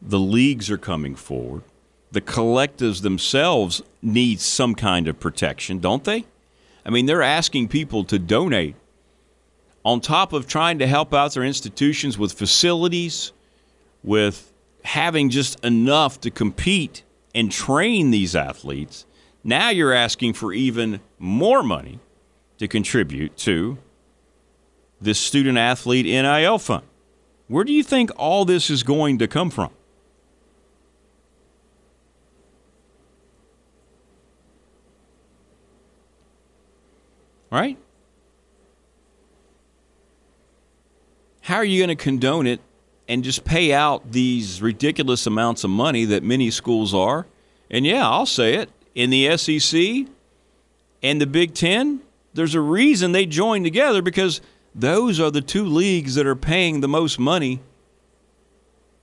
the 0.02 0.20
leagues 0.20 0.70
are 0.70 0.78
coming 0.78 1.16
forward 1.16 1.64
the 2.12 2.22
collectives 2.22 3.02
themselves 3.02 3.82
need 4.02 4.40
some 4.40 4.76
kind 4.76 5.08
of 5.08 5.20
protection, 5.20 5.80
don't 5.80 6.04
they? 6.04 6.26
I 6.86 6.90
mean, 6.90 7.06
they're 7.06 7.22
asking 7.22 7.68
people 7.68 8.04
to 8.06 8.18
donate 8.18 8.76
on 9.86 10.02
top 10.02 10.34
of 10.34 10.48
trying 10.48 10.80
to 10.80 10.88
help 10.88 11.14
out 11.14 11.34
their 11.34 11.44
institutions 11.44 12.18
with 12.18 12.34
facilities, 12.34 13.32
with 14.04 14.54
having 14.84 15.30
just 15.30 15.64
enough 15.64 16.20
to 16.22 16.32
compete 16.32 17.04
and 17.36 17.52
train 17.52 18.12
these 18.12 18.36
athletes. 18.36 19.06
Now 19.44 19.70
you're 19.70 19.94
asking 19.94 20.34
for 20.34 20.54
even 20.54 21.02
more 21.18 21.64
money 21.64 22.00
to 22.58 22.68
contribute 22.68 23.38
to 23.38 23.78
this 25.00 25.20
student 25.20 25.58
athlete 25.58 26.06
NIL 26.06 26.60
fund. 26.60 26.86
Where 27.48 27.64
do 27.64 27.74
you 27.74 27.84
think 27.84 28.12
all 28.16 28.46
this 28.46 28.70
is 28.70 28.84
going 28.84 29.18
to 29.20 29.28
come 29.28 29.50
from? 29.50 29.72
right? 37.50 37.78
How 41.42 41.56
are 41.56 41.66
you 41.66 41.80
going 41.80 41.96
to 41.96 42.02
condone 42.02 42.46
it 42.46 42.62
and 43.10 43.24
just 43.24 43.44
pay 43.44 43.74
out 43.74 44.12
these 44.12 44.62
ridiculous 44.62 45.28
amounts 45.28 45.66
of 45.66 45.70
money 45.70 46.06
that 46.06 46.24
many 46.24 46.50
schools 46.50 46.94
are? 46.94 47.26
And 47.70 47.86
yeah, 47.86 48.08
I'll 48.08 48.26
say 48.26 48.54
it 48.54 48.70
in 48.96 49.10
the 49.10 49.36
SEC 49.36 50.08
and 51.02 51.20
the 51.20 51.28
Big 51.28 51.54
Ten, 51.54 52.02
there's 52.34 52.56
a 52.56 52.62
reason 52.62 53.12
they 53.12 53.26
joined 53.26 53.66
together 53.66 54.02
because 54.02 54.42
those 54.76 55.20
are 55.20 55.32
the 55.32 55.42
two 55.42 55.66
leagues 55.66 56.16
that 56.16 56.28
are 56.28 56.36
paying 56.36 56.82
the 56.82 56.88
most 56.88 57.20
money. 57.20 57.60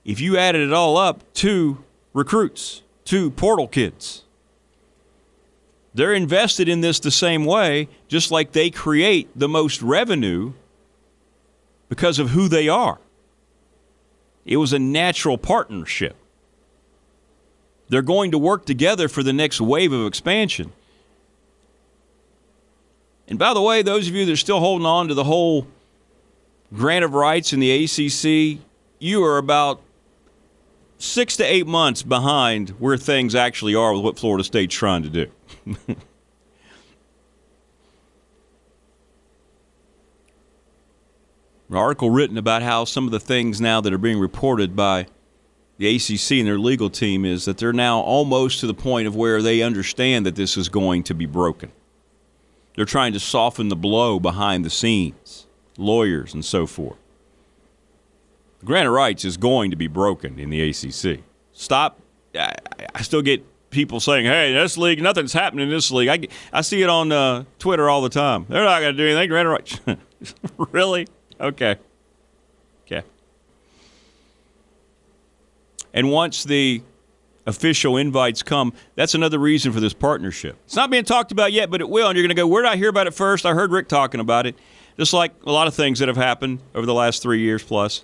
If 0.05 0.21
you 0.21 0.37
added 0.37 0.61
it 0.61 0.73
all 0.73 0.97
up 0.97 1.21
to 1.35 1.83
recruits, 2.13 2.81
to 3.05 3.31
portal 3.31 3.67
kids. 3.67 4.23
They're 5.93 6.13
invested 6.13 6.69
in 6.69 6.81
this 6.81 6.99
the 6.99 7.11
same 7.11 7.45
way, 7.45 7.89
just 8.07 8.31
like 8.31 8.51
they 8.51 8.69
create 8.69 9.29
the 9.35 9.49
most 9.49 9.81
revenue 9.81 10.53
because 11.89 12.19
of 12.19 12.29
who 12.29 12.47
they 12.47 12.69
are. 12.69 12.99
It 14.47 14.57
was 14.57 14.71
a 14.71 14.79
natural 14.79 15.37
partnership. 15.37 16.15
They're 17.89 18.01
going 18.01 18.31
to 18.31 18.37
work 18.37 18.65
together 18.65 19.07
for 19.09 19.21
the 19.21 19.33
next 19.33 19.61
wave 19.61 19.91
of 19.91 20.07
expansion. 20.07 20.71
And 23.27 23.37
by 23.37 23.53
the 23.53 23.61
way, 23.61 23.81
those 23.81 24.07
of 24.07 24.15
you 24.15 24.25
that 24.25 24.31
are 24.31 24.37
still 24.37 24.59
holding 24.59 24.85
on 24.85 25.09
to 25.09 25.13
the 25.13 25.25
whole 25.25 25.67
grant 26.73 27.03
of 27.03 27.13
rights 27.13 27.51
in 27.51 27.59
the 27.59 27.83
ACC, 27.83 28.59
you 28.99 29.23
are 29.23 29.37
about 29.37 29.81
six 30.97 31.35
to 31.37 31.43
eight 31.43 31.67
months 31.67 32.01
behind 32.01 32.69
where 32.71 32.97
things 32.97 33.35
actually 33.35 33.75
are 33.75 33.93
with 33.93 34.01
what 34.01 34.17
Florida 34.17 34.45
State's 34.45 34.73
trying 34.73 35.03
to 35.03 35.09
do. 35.09 35.31
An 41.69 41.75
article 41.75 42.09
written 42.09 42.37
about 42.37 42.61
how 42.61 42.85
some 42.85 43.05
of 43.05 43.11
the 43.11 43.19
things 43.19 43.59
now 43.59 43.81
that 43.81 43.91
are 43.91 43.97
being 43.97 44.19
reported 44.19 44.75
by 44.75 45.07
the 45.77 45.95
ACC 45.95 46.39
and 46.39 46.47
their 46.47 46.57
legal 46.57 46.89
team 46.89 47.25
is 47.25 47.45
that 47.45 47.57
they're 47.57 47.73
now 47.73 47.99
almost 47.99 48.59
to 48.61 48.67
the 48.67 48.73
point 48.73 49.07
of 49.07 49.15
where 49.15 49.41
they 49.41 49.61
understand 49.61 50.25
that 50.25 50.35
this 50.35 50.57
is 50.57 50.69
going 50.69 51.03
to 51.03 51.13
be 51.13 51.25
broken. 51.25 51.71
They're 52.75 52.85
trying 52.85 53.13
to 53.13 53.19
soften 53.19 53.69
the 53.69 53.75
blow 53.75 54.19
behind 54.19 54.63
the 54.63 54.69
scenes, 54.69 55.47
lawyers 55.77 56.33
and 56.33 56.43
so 56.43 56.65
forth. 56.65 56.97
The 58.59 58.65
grant 58.65 58.87
of 58.87 58.93
rights 58.93 59.25
is 59.25 59.37
going 59.37 59.71
to 59.71 59.77
be 59.77 59.87
broken 59.87 60.39
in 60.39 60.49
the 60.49 60.61
ACC. 60.69 61.23
Stop. 61.51 61.99
I, 62.35 62.55
I 62.93 63.01
still 63.01 63.21
get 63.21 63.43
people 63.69 63.99
saying, 63.99 64.25
"Hey, 64.25 64.53
this 64.53 64.77
league, 64.77 65.01
nothing's 65.01 65.33
happening 65.33 65.65
in 65.67 65.69
this 65.69 65.91
league." 65.91 66.09
I, 66.09 66.27
I 66.57 66.61
see 66.61 66.81
it 66.81 66.89
on 66.89 67.11
uh, 67.11 67.43
Twitter 67.59 67.89
all 67.89 68.01
the 68.01 68.09
time. 68.09 68.45
They're 68.47 68.63
not 68.63 68.79
going 68.79 68.95
to 68.95 69.03
do 69.03 69.07
anything. 69.07 69.29
Grant 69.29 69.47
of 69.47 69.51
rights. 69.53 69.79
really? 70.71 71.07
Okay. 71.39 71.77
Okay. 72.85 73.03
And 75.93 76.11
once 76.11 76.43
the 76.43 76.81
official 77.45 77.97
invites 77.97 78.43
come, 78.43 78.73
that's 78.95 79.15
another 79.15 79.39
reason 79.39 79.71
for 79.71 79.79
this 79.79 79.93
partnership. 79.93 80.57
It's 80.65 80.75
not 80.75 80.89
being 80.89 81.05
talked 81.05 81.31
about 81.31 81.53
yet, 81.53 81.69
but 81.69 81.81
it 81.81 81.89
will. 81.89 82.07
And 82.07 82.17
you're 82.17 82.23
going 82.23 82.35
to 82.35 82.39
go, 82.39 82.47
where 82.47 82.63
did 82.63 82.69
I 82.69 82.75
hear 82.75 82.89
about 82.89 83.07
it 83.07 83.13
first? 83.13 83.45
I 83.45 83.53
heard 83.53 83.71
Rick 83.71 83.87
talking 83.87 84.19
about 84.19 84.45
it. 84.45 84.55
Just 84.97 85.13
like 85.13 85.31
a 85.45 85.51
lot 85.51 85.67
of 85.67 85.75
things 85.75 85.99
that 85.99 86.07
have 86.07 86.17
happened 86.17 86.59
over 86.73 86.85
the 86.85 86.93
last 86.93 87.21
three 87.21 87.39
years 87.39 87.63
plus. 87.63 88.03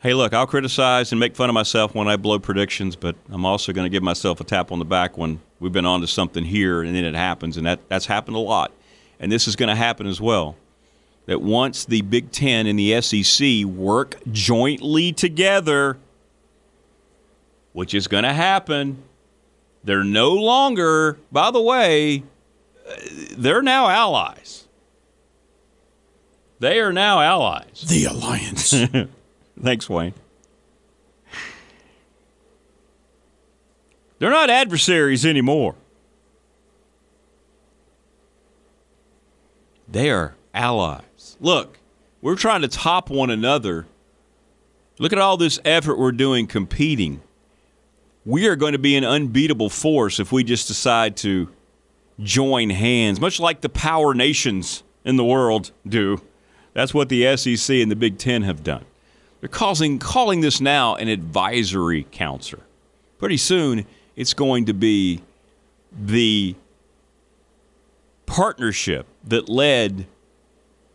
Hey, 0.00 0.12
look, 0.12 0.34
I'll 0.34 0.46
criticize 0.46 1.12
and 1.12 1.20
make 1.20 1.34
fun 1.34 1.48
of 1.48 1.54
myself 1.54 1.94
when 1.94 2.08
I 2.08 2.16
blow 2.16 2.38
predictions, 2.38 2.94
but 2.94 3.16
I'm 3.30 3.46
also 3.46 3.72
going 3.72 3.86
to 3.86 3.90
give 3.90 4.02
myself 4.02 4.40
a 4.40 4.44
tap 4.44 4.70
on 4.70 4.78
the 4.78 4.84
back 4.84 5.16
when 5.16 5.40
we've 5.60 5.72
been 5.72 5.86
on 5.86 6.02
to 6.02 6.06
something 6.06 6.44
here 6.44 6.82
and 6.82 6.94
then 6.94 7.04
it 7.04 7.14
happens. 7.14 7.56
And 7.56 7.66
that, 7.66 7.88
that's 7.88 8.06
happened 8.06 8.36
a 8.36 8.40
lot. 8.40 8.72
And 9.18 9.30
this 9.30 9.48
is 9.48 9.56
going 9.56 9.70
to 9.70 9.74
happen 9.74 10.06
as 10.06 10.20
well. 10.20 10.56
That 11.26 11.40
once 11.40 11.86
the 11.86 12.02
Big 12.02 12.32
Ten 12.32 12.66
and 12.66 12.78
the 12.78 13.00
SEC 13.00 13.64
work 13.64 14.16
jointly 14.30 15.12
together, 15.12 15.96
which 17.72 17.94
is 17.94 18.08
going 18.08 18.24
to 18.24 18.32
happen, 18.32 19.02
they're 19.82 20.04
no 20.04 20.32
longer, 20.32 21.18
by 21.32 21.50
the 21.50 21.60
way, 21.60 22.24
they're 23.36 23.62
now 23.62 23.88
allies. 23.88 24.66
They 26.58 26.80
are 26.80 26.92
now 26.92 27.20
allies. 27.20 27.84
The 27.88 28.04
alliance. 28.04 28.74
Thanks, 29.62 29.88
Wayne. 29.88 30.14
They're 34.18 34.30
not 34.30 34.48
adversaries 34.48 35.26
anymore. 35.26 35.74
They 39.88 40.10
are 40.10 40.34
allies. 40.54 41.02
Look, 41.44 41.78
we're 42.20 42.34
trying 42.34 42.62
to 42.62 42.68
top 42.68 43.10
one 43.10 43.30
another 43.30 43.86
Look 44.98 45.12
at 45.12 45.18
all 45.18 45.36
this 45.36 45.58
effort 45.64 45.98
we're 45.98 46.12
doing 46.12 46.46
competing. 46.46 47.20
We 48.24 48.46
are 48.46 48.56
going 48.56 48.72
to 48.72 48.78
be 48.78 48.96
an 48.96 49.04
unbeatable 49.04 49.70
force 49.70 50.20
if 50.20 50.30
we 50.30 50.44
just 50.44 50.68
decide 50.68 51.16
to 51.18 51.48
join 52.20 52.70
hands, 52.70 53.20
much 53.20 53.40
like 53.40 53.60
the 53.60 53.68
power 53.68 54.14
nations 54.14 54.84
in 55.04 55.16
the 55.16 55.24
world 55.24 55.72
do. 55.86 56.22
That's 56.74 56.94
what 56.94 57.08
the 57.08 57.36
SEC 57.36 57.76
and 57.76 57.90
the 57.90 57.96
Big 57.96 58.18
Ten 58.18 58.42
have 58.42 58.62
done. 58.62 58.84
They're 59.40 59.48
causing, 59.48 59.98
calling 59.98 60.40
this 60.40 60.60
now 60.60 60.94
an 60.94 61.08
advisory 61.08 62.06
council. 62.12 62.60
Pretty 63.18 63.36
soon, 63.36 63.84
it's 64.16 64.32
going 64.32 64.66
to 64.66 64.74
be 64.74 65.22
the 65.92 66.54
partnership 68.26 69.06
that 69.24 69.48
led 69.48 70.06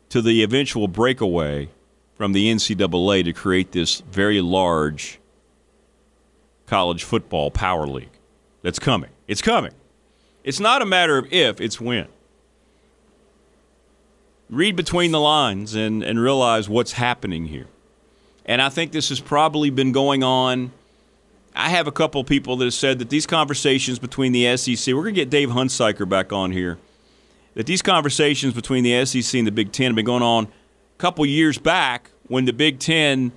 to 0.09 0.21
the 0.21 0.43
eventual 0.43 0.87
breakaway 0.87 1.69
from 2.15 2.33
the 2.33 2.51
NCAA 2.51 3.23
to 3.23 3.33
create 3.33 3.71
this 3.71 4.01
very 4.01 4.41
large 4.41 5.19
college 6.67 7.03
football 7.03 7.49
power 7.49 7.87
league 7.87 8.09
that's 8.61 8.79
coming. 8.79 9.09
It's 9.27 9.41
coming. 9.41 9.71
It's 10.43 10.59
not 10.59 10.81
a 10.81 10.85
matter 10.85 11.17
of 11.17 11.31
if, 11.31 11.61
it's 11.61 11.79
when. 11.79 12.07
Read 14.49 14.75
between 14.75 15.11
the 15.11 15.19
lines 15.19 15.75
and, 15.75 16.03
and 16.03 16.19
realize 16.19 16.67
what's 16.67 16.93
happening 16.93 17.45
here. 17.45 17.67
And 18.45 18.61
I 18.61 18.69
think 18.69 18.91
this 18.91 19.09
has 19.09 19.19
probably 19.19 19.69
been 19.69 19.91
going 19.91 20.23
on. 20.23 20.71
I 21.55 21.69
have 21.69 21.87
a 21.87 21.91
couple 21.91 22.23
people 22.23 22.55
that 22.57 22.65
have 22.65 22.73
said 22.73 22.99
that 22.99 23.09
these 23.09 23.27
conversations 23.27 23.99
between 23.99 24.31
the 24.31 24.57
SEC, 24.57 24.93
we're 24.93 25.03
going 25.03 25.15
to 25.15 25.21
get 25.21 25.29
Dave 25.29 25.49
Hunsiker 25.49 26.07
back 26.09 26.33
on 26.33 26.51
here, 26.51 26.79
that 27.59 27.65
these 27.65 27.81
conversations 27.81 28.53
between 28.53 28.85
the 28.85 29.03
SEC 29.03 29.37
and 29.37 29.45
the 29.45 29.51
Big 29.51 29.73
Ten 29.73 29.87
have 29.87 29.95
been 29.97 30.05
going 30.05 30.23
on 30.23 30.45
a 30.45 30.97
couple 30.97 31.25
years 31.25 31.57
back 31.57 32.09
when 32.29 32.45
the 32.45 32.53
Big 32.53 32.79
Ten 32.79 33.33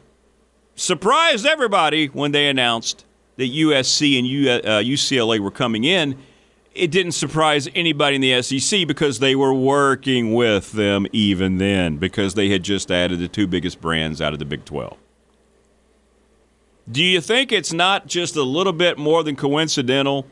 surprised 0.76 1.44
everybody 1.44 2.06
when 2.06 2.30
they 2.30 2.48
announced 2.48 3.04
that 3.34 3.50
USC 3.50 4.16
and 4.20 4.28
UCLA 4.28 5.40
uh, 5.40 5.42
were 5.42 5.50
coming 5.50 5.82
in. 5.82 6.16
It 6.72 6.92
didn't 6.92 7.12
surprise 7.12 7.68
anybody 7.74 8.14
in 8.14 8.20
the 8.20 8.40
SEC 8.42 8.86
because 8.86 9.18
they 9.18 9.34
were 9.34 9.52
working 9.52 10.34
with 10.34 10.70
them 10.70 11.08
even 11.10 11.58
then 11.58 11.96
because 11.96 12.34
they 12.34 12.48
had 12.48 12.62
just 12.62 12.92
added 12.92 13.18
the 13.18 13.26
two 13.26 13.48
biggest 13.48 13.80
brands 13.80 14.20
out 14.20 14.32
of 14.32 14.38
the 14.38 14.44
Big 14.44 14.64
12. 14.64 14.96
Do 16.92 17.02
you 17.02 17.20
think 17.20 17.50
it's 17.50 17.72
not 17.72 18.06
just 18.06 18.36
a 18.36 18.44
little 18.44 18.72
bit 18.72 18.98
more 18.98 19.24
than 19.24 19.34
coincidental 19.34 20.28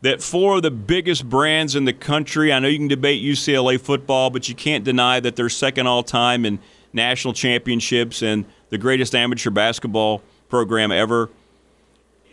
that 0.00 0.22
four 0.22 0.56
of 0.56 0.62
the 0.62 0.70
biggest 0.70 1.28
brands 1.28 1.74
in 1.74 1.84
the 1.84 1.92
country, 1.92 2.52
I 2.52 2.58
know 2.58 2.68
you 2.68 2.78
can 2.78 2.88
debate 2.88 3.22
UCLA 3.22 3.80
football, 3.80 4.30
but 4.30 4.48
you 4.48 4.54
can't 4.54 4.84
deny 4.84 5.20
that 5.20 5.36
they're 5.36 5.48
second 5.48 5.86
all 5.86 6.02
time 6.02 6.44
in 6.44 6.58
national 6.92 7.34
championships 7.34 8.22
and 8.22 8.44
the 8.70 8.78
greatest 8.78 9.14
amateur 9.14 9.50
basketball 9.50 10.22
program 10.48 10.92
ever? 10.92 11.30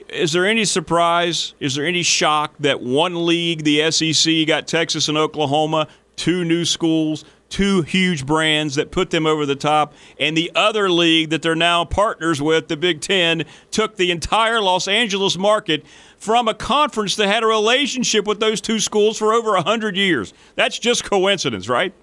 Is 0.09 0.31
there 0.31 0.45
any 0.45 0.65
surprise? 0.65 1.55
Is 1.59 1.75
there 1.75 1.85
any 1.85 2.03
shock 2.03 2.53
that 2.59 2.81
one 2.81 3.25
league, 3.25 3.63
the 3.63 3.89
SEC, 3.91 4.45
got 4.45 4.67
Texas 4.67 5.07
and 5.07 5.17
Oklahoma, 5.17 5.87
two 6.15 6.45
new 6.45 6.63
schools, 6.63 7.25
two 7.49 7.81
huge 7.81 8.25
brands 8.25 8.75
that 8.75 8.91
put 8.91 9.09
them 9.09 9.25
over 9.25 9.45
the 9.45 9.55
top, 9.55 9.93
and 10.19 10.37
the 10.37 10.51
other 10.55 10.89
league 10.89 11.29
that 11.31 11.41
they're 11.41 11.55
now 11.55 11.85
partners 11.85 12.41
with, 12.41 12.67
the 12.67 12.77
Big 12.77 13.01
Ten, 13.01 13.45
took 13.71 13.95
the 13.95 14.11
entire 14.11 14.61
Los 14.61 14.87
Angeles 14.87 15.37
market 15.37 15.83
from 16.25 16.47
a 16.47 16.55
conference 16.55 17.15
that 17.17 17.27
had 17.27 17.43
a 17.43 17.45
relationship 17.45 18.25
with 18.25 18.39
those 18.39 18.59
two 18.59 18.79
schools 18.79 19.19
for 19.19 19.31
over 19.31 19.51
100 19.51 19.95
years. 19.95 20.33
That's 20.55 20.79
just 20.79 21.03
coincidence, 21.03 21.69
right? 21.69 21.93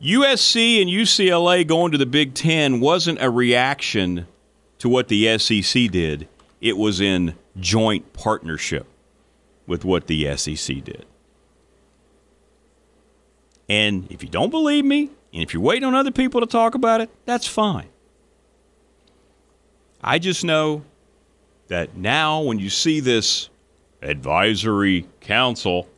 USC 0.00 0.80
and 0.80 0.88
UCLA 0.88 1.66
going 1.66 1.90
to 1.90 1.98
the 1.98 2.06
Big 2.06 2.34
Ten 2.34 2.78
wasn't 2.78 3.20
a 3.20 3.28
reaction 3.28 4.28
to 4.78 4.88
what 4.88 5.08
the 5.08 5.36
SEC 5.36 5.90
did. 5.90 6.28
It 6.60 6.76
was 6.76 7.00
in 7.00 7.34
joint 7.58 8.12
partnership 8.12 8.86
with 9.66 9.84
what 9.84 10.06
the 10.06 10.36
SEC 10.36 10.84
did. 10.84 11.06
And 13.68 14.06
if 14.12 14.22
you 14.22 14.28
don't 14.28 14.50
believe 14.50 14.84
me, 14.84 15.10
and 15.34 15.42
if 15.42 15.52
you're 15.52 15.62
waiting 15.62 15.84
on 15.84 15.96
other 15.96 16.12
people 16.12 16.40
to 16.40 16.46
talk 16.46 16.76
about 16.76 17.00
it, 17.00 17.10
that's 17.26 17.46
fine. 17.46 17.88
I 20.00 20.20
just 20.20 20.44
know 20.44 20.84
that 21.66 21.96
now 21.96 22.42
when 22.42 22.60
you 22.60 22.70
see 22.70 23.00
this 23.00 23.48
advisory 24.00 25.08
council 25.20 25.88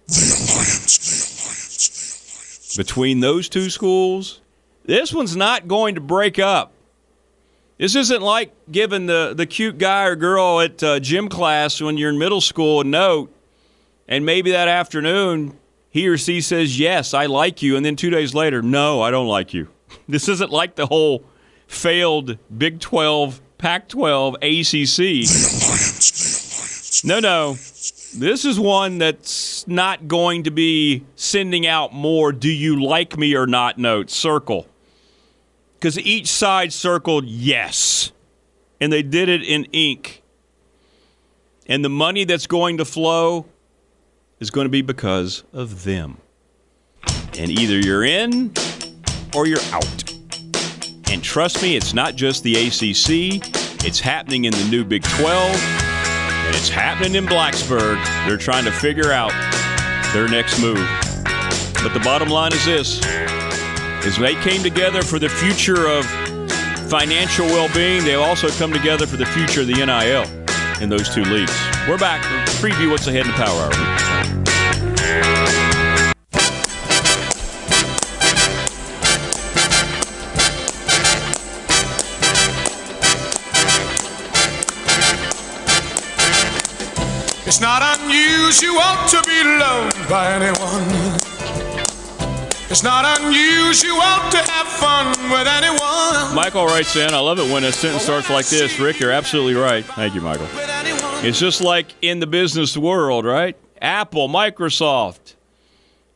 between 2.78 3.20
those 3.20 3.50
two 3.50 3.68
schools, 3.68 4.40
this 4.86 5.12
one's 5.12 5.36
not 5.36 5.68
going 5.68 5.96
to 5.96 6.00
break 6.00 6.38
up. 6.38 6.72
This 7.76 7.94
isn't 7.94 8.22
like 8.22 8.54
giving 8.70 9.04
the, 9.04 9.34
the 9.36 9.44
cute 9.44 9.76
guy 9.76 10.04
or 10.04 10.16
girl 10.16 10.60
at 10.60 10.82
uh, 10.82 10.98
gym 10.98 11.28
class 11.28 11.78
when 11.82 11.98
you're 11.98 12.08
in 12.08 12.18
middle 12.18 12.40
school 12.40 12.80
a 12.80 12.84
note, 12.84 13.30
and 14.08 14.24
maybe 14.24 14.52
that 14.52 14.68
afternoon 14.68 15.58
he 15.96 16.08
or 16.08 16.18
she 16.18 16.40
says, 16.40 16.78
Yes, 16.78 17.14
I 17.14 17.26
like 17.26 17.62
you, 17.62 17.76
and 17.76 17.84
then 17.84 17.96
two 17.96 18.10
days 18.10 18.34
later, 18.34 18.62
No, 18.62 19.00
I 19.00 19.10
don't 19.10 19.28
like 19.28 19.54
you. 19.54 19.68
This 20.08 20.28
isn't 20.28 20.50
like 20.50 20.76
the 20.76 20.86
whole 20.86 21.24
failed 21.66 22.38
Big 22.56 22.78
12, 22.80 23.40
Pac 23.58 23.88
12, 23.88 24.34
ACC. 24.34 25.26
No, 27.04 27.18
no. 27.18 27.54
This 28.16 28.44
is 28.44 28.58
one 28.58 28.98
that's 28.98 29.66
not 29.66 30.06
going 30.06 30.44
to 30.44 30.50
be 30.50 31.04
sending 31.16 31.66
out 31.66 31.92
more 31.92 32.32
do 32.32 32.48
you 32.48 32.82
like 32.82 33.18
me 33.18 33.34
or 33.34 33.46
not 33.46 33.78
notes, 33.78 34.14
circle 34.14 34.68
because 35.86 35.98
each 36.00 36.26
side 36.26 36.72
circled 36.72 37.26
yes. 37.26 38.10
And 38.80 38.92
they 38.92 39.02
did 39.02 39.28
it 39.28 39.42
in 39.42 39.66
ink. 39.66 40.22
And 41.68 41.84
the 41.84 41.88
money 41.88 42.24
that's 42.24 42.46
going 42.46 42.78
to 42.78 42.84
flow 42.84 43.46
is 44.38 44.50
going 44.50 44.66
to 44.66 44.70
be 44.70 44.82
because 44.82 45.44
of 45.52 45.84
them. 45.84 46.18
And 47.38 47.50
either 47.50 47.78
you're 47.78 48.04
in 48.04 48.52
or 49.34 49.46
you're 49.46 49.60
out. 49.72 50.14
And 51.10 51.22
trust 51.22 51.62
me, 51.62 51.76
it's 51.76 51.94
not 51.94 52.16
just 52.16 52.42
the 52.42 52.54
ACC, 52.54 53.42
it's 53.84 54.00
happening 54.00 54.44
in 54.44 54.52
the 54.52 54.68
new 54.70 54.84
Big 54.84 55.02
12, 55.02 55.54
and 55.54 56.56
it's 56.56 56.68
happening 56.68 57.14
in 57.14 57.26
Blacksburg. 57.26 58.02
They're 58.26 58.36
trying 58.36 58.64
to 58.64 58.72
figure 58.72 59.12
out 59.12 59.32
their 60.12 60.28
next 60.28 60.60
move. 60.60 60.84
But 61.82 61.94
the 61.94 62.00
bottom 62.04 62.28
line 62.28 62.52
is 62.52 62.64
this 62.64 63.00
as 64.06 64.16
they 64.18 64.34
came 64.36 64.62
together 64.62 65.02
for 65.02 65.18
the 65.18 65.28
future 65.28 65.88
of 65.88 66.06
financial 66.88 67.46
well-being, 67.46 68.04
they 68.04 68.14
also 68.14 68.48
come 68.50 68.72
together 68.72 69.06
for 69.06 69.16
the 69.16 69.26
future 69.26 69.62
of 69.62 69.66
the 69.66 69.74
NIL 69.74 70.24
in 70.82 70.88
those 70.88 71.12
two 71.12 71.24
leagues. 71.24 71.52
We're 71.88 71.98
back 71.98 72.22
preview 72.56 72.90
what's 72.90 73.06
ahead 73.06 73.26
in 73.26 73.28
the 73.28 73.34
Power 73.34 73.70
Hour. 73.70 74.05
It's 87.46 87.60
not 87.60 87.80
unusual 88.00 88.82
to 89.08 89.22
be 89.24 89.44
loved 89.44 90.08
by 90.08 90.32
anyone. 90.32 91.16
It's 92.68 92.82
not 92.82 93.20
unusual 93.20 94.00
to 94.32 94.38
have 94.50 94.66
fun 94.66 95.06
with 95.30 95.46
anyone. 95.46 96.34
Michael 96.34 96.66
writes 96.66 96.96
in, 96.96 97.14
I 97.14 97.20
love 97.20 97.38
it 97.38 97.48
when 97.52 97.62
a 97.62 97.70
sentence 97.70 98.02
starts 98.02 98.28
like 98.28 98.46
this. 98.48 98.80
Rick, 98.80 98.98
you're 98.98 99.12
absolutely 99.12 99.54
right. 99.54 99.84
Thank 99.84 100.16
you, 100.16 100.20
Michael. 100.22 100.48
It's 101.24 101.38
just 101.38 101.60
like 101.60 101.94
in 102.02 102.18
the 102.18 102.26
business 102.26 102.76
world, 102.76 103.24
right? 103.24 103.56
Apple, 103.80 104.28
Microsoft, 104.28 105.36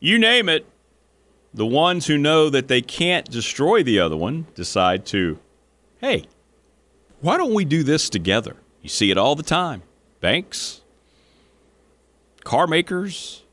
you 0.01 0.19
name 0.19 0.49
it. 0.49 0.65
The 1.53 1.65
ones 1.65 2.07
who 2.07 2.17
know 2.17 2.49
that 2.49 2.67
they 2.67 2.81
can't 2.81 3.29
destroy 3.31 3.83
the 3.83 4.01
other 4.01 4.17
one 4.17 4.47
decide 4.53 5.05
to, 5.07 5.39
hey, 6.01 6.25
why 7.21 7.37
don't 7.37 7.53
we 7.53 7.63
do 7.63 7.83
this 7.83 8.09
together? 8.09 8.57
You 8.81 8.89
see 8.89 9.11
it 9.11 9.17
all 9.17 9.35
the 9.35 9.43
time. 9.43 9.83
Banks, 10.19 10.80
car 12.43 12.67
makers, 12.67 13.43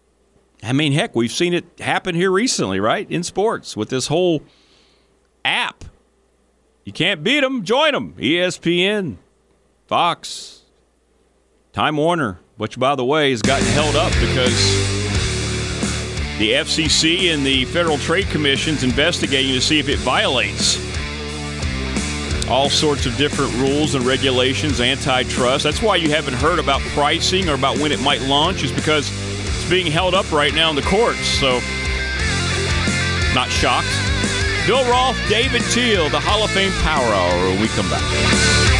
I 0.62 0.72
mean, 0.72 0.92
heck, 0.92 1.14
we've 1.14 1.32
seen 1.32 1.54
it 1.54 1.64
happen 1.78 2.14
here 2.14 2.30
recently, 2.30 2.80
right? 2.80 3.08
In 3.10 3.22
sports 3.22 3.76
with 3.76 3.90
this 3.90 4.08
whole 4.08 4.42
app. 5.44 5.84
You 6.84 6.92
can't 6.92 7.22
beat 7.22 7.40
them, 7.40 7.64
join 7.64 7.92
them. 7.92 8.14
ESPN, 8.14 9.16
Fox, 9.86 10.62
Time 11.72 11.96
Warner, 11.96 12.40
which, 12.56 12.78
by 12.78 12.94
the 12.96 13.04
way, 13.04 13.30
has 13.30 13.42
gotten 13.42 13.66
held 13.68 13.94
up 13.94 14.10
because 14.14 14.56
the 16.38 16.52
FCC 16.52 17.32
and 17.32 17.44
the 17.44 17.64
Federal 17.66 17.98
Trade 17.98 18.26
Commission's 18.26 18.82
investigating 18.82 19.52
to 19.52 19.60
see 19.60 19.78
if 19.78 19.88
it 19.88 19.98
violates 19.98 20.87
all 22.48 22.70
sorts 22.70 23.06
of 23.06 23.16
different 23.16 23.54
rules 23.56 23.94
and 23.94 24.04
regulations, 24.04 24.80
antitrust. 24.80 25.64
That's 25.64 25.82
why 25.82 25.96
you 25.96 26.10
haven't 26.10 26.34
heard 26.34 26.58
about 26.58 26.80
pricing 26.80 27.48
or 27.48 27.54
about 27.54 27.78
when 27.78 27.92
it 27.92 28.00
might 28.00 28.22
launch, 28.22 28.62
is 28.62 28.72
because 28.72 29.10
it's 29.46 29.68
being 29.68 29.86
held 29.86 30.14
up 30.14 30.30
right 30.32 30.54
now 30.54 30.70
in 30.70 30.76
the 30.76 30.82
courts. 30.82 31.26
So 31.26 31.60
Not 33.34 33.50
shocked. 33.50 33.88
Bill 34.66 34.84
Roth, 34.90 35.16
David 35.28 35.62
Teel, 35.70 36.08
the 36.08 36.20
Hall 36.20 36.42
of 36.42 36.50
Fame 36.50 36.72
Power 36.82 37.06
Hour 37.06 37.60
we 37.60 37.68
come 37.68 37.88
back. 37.90 38.77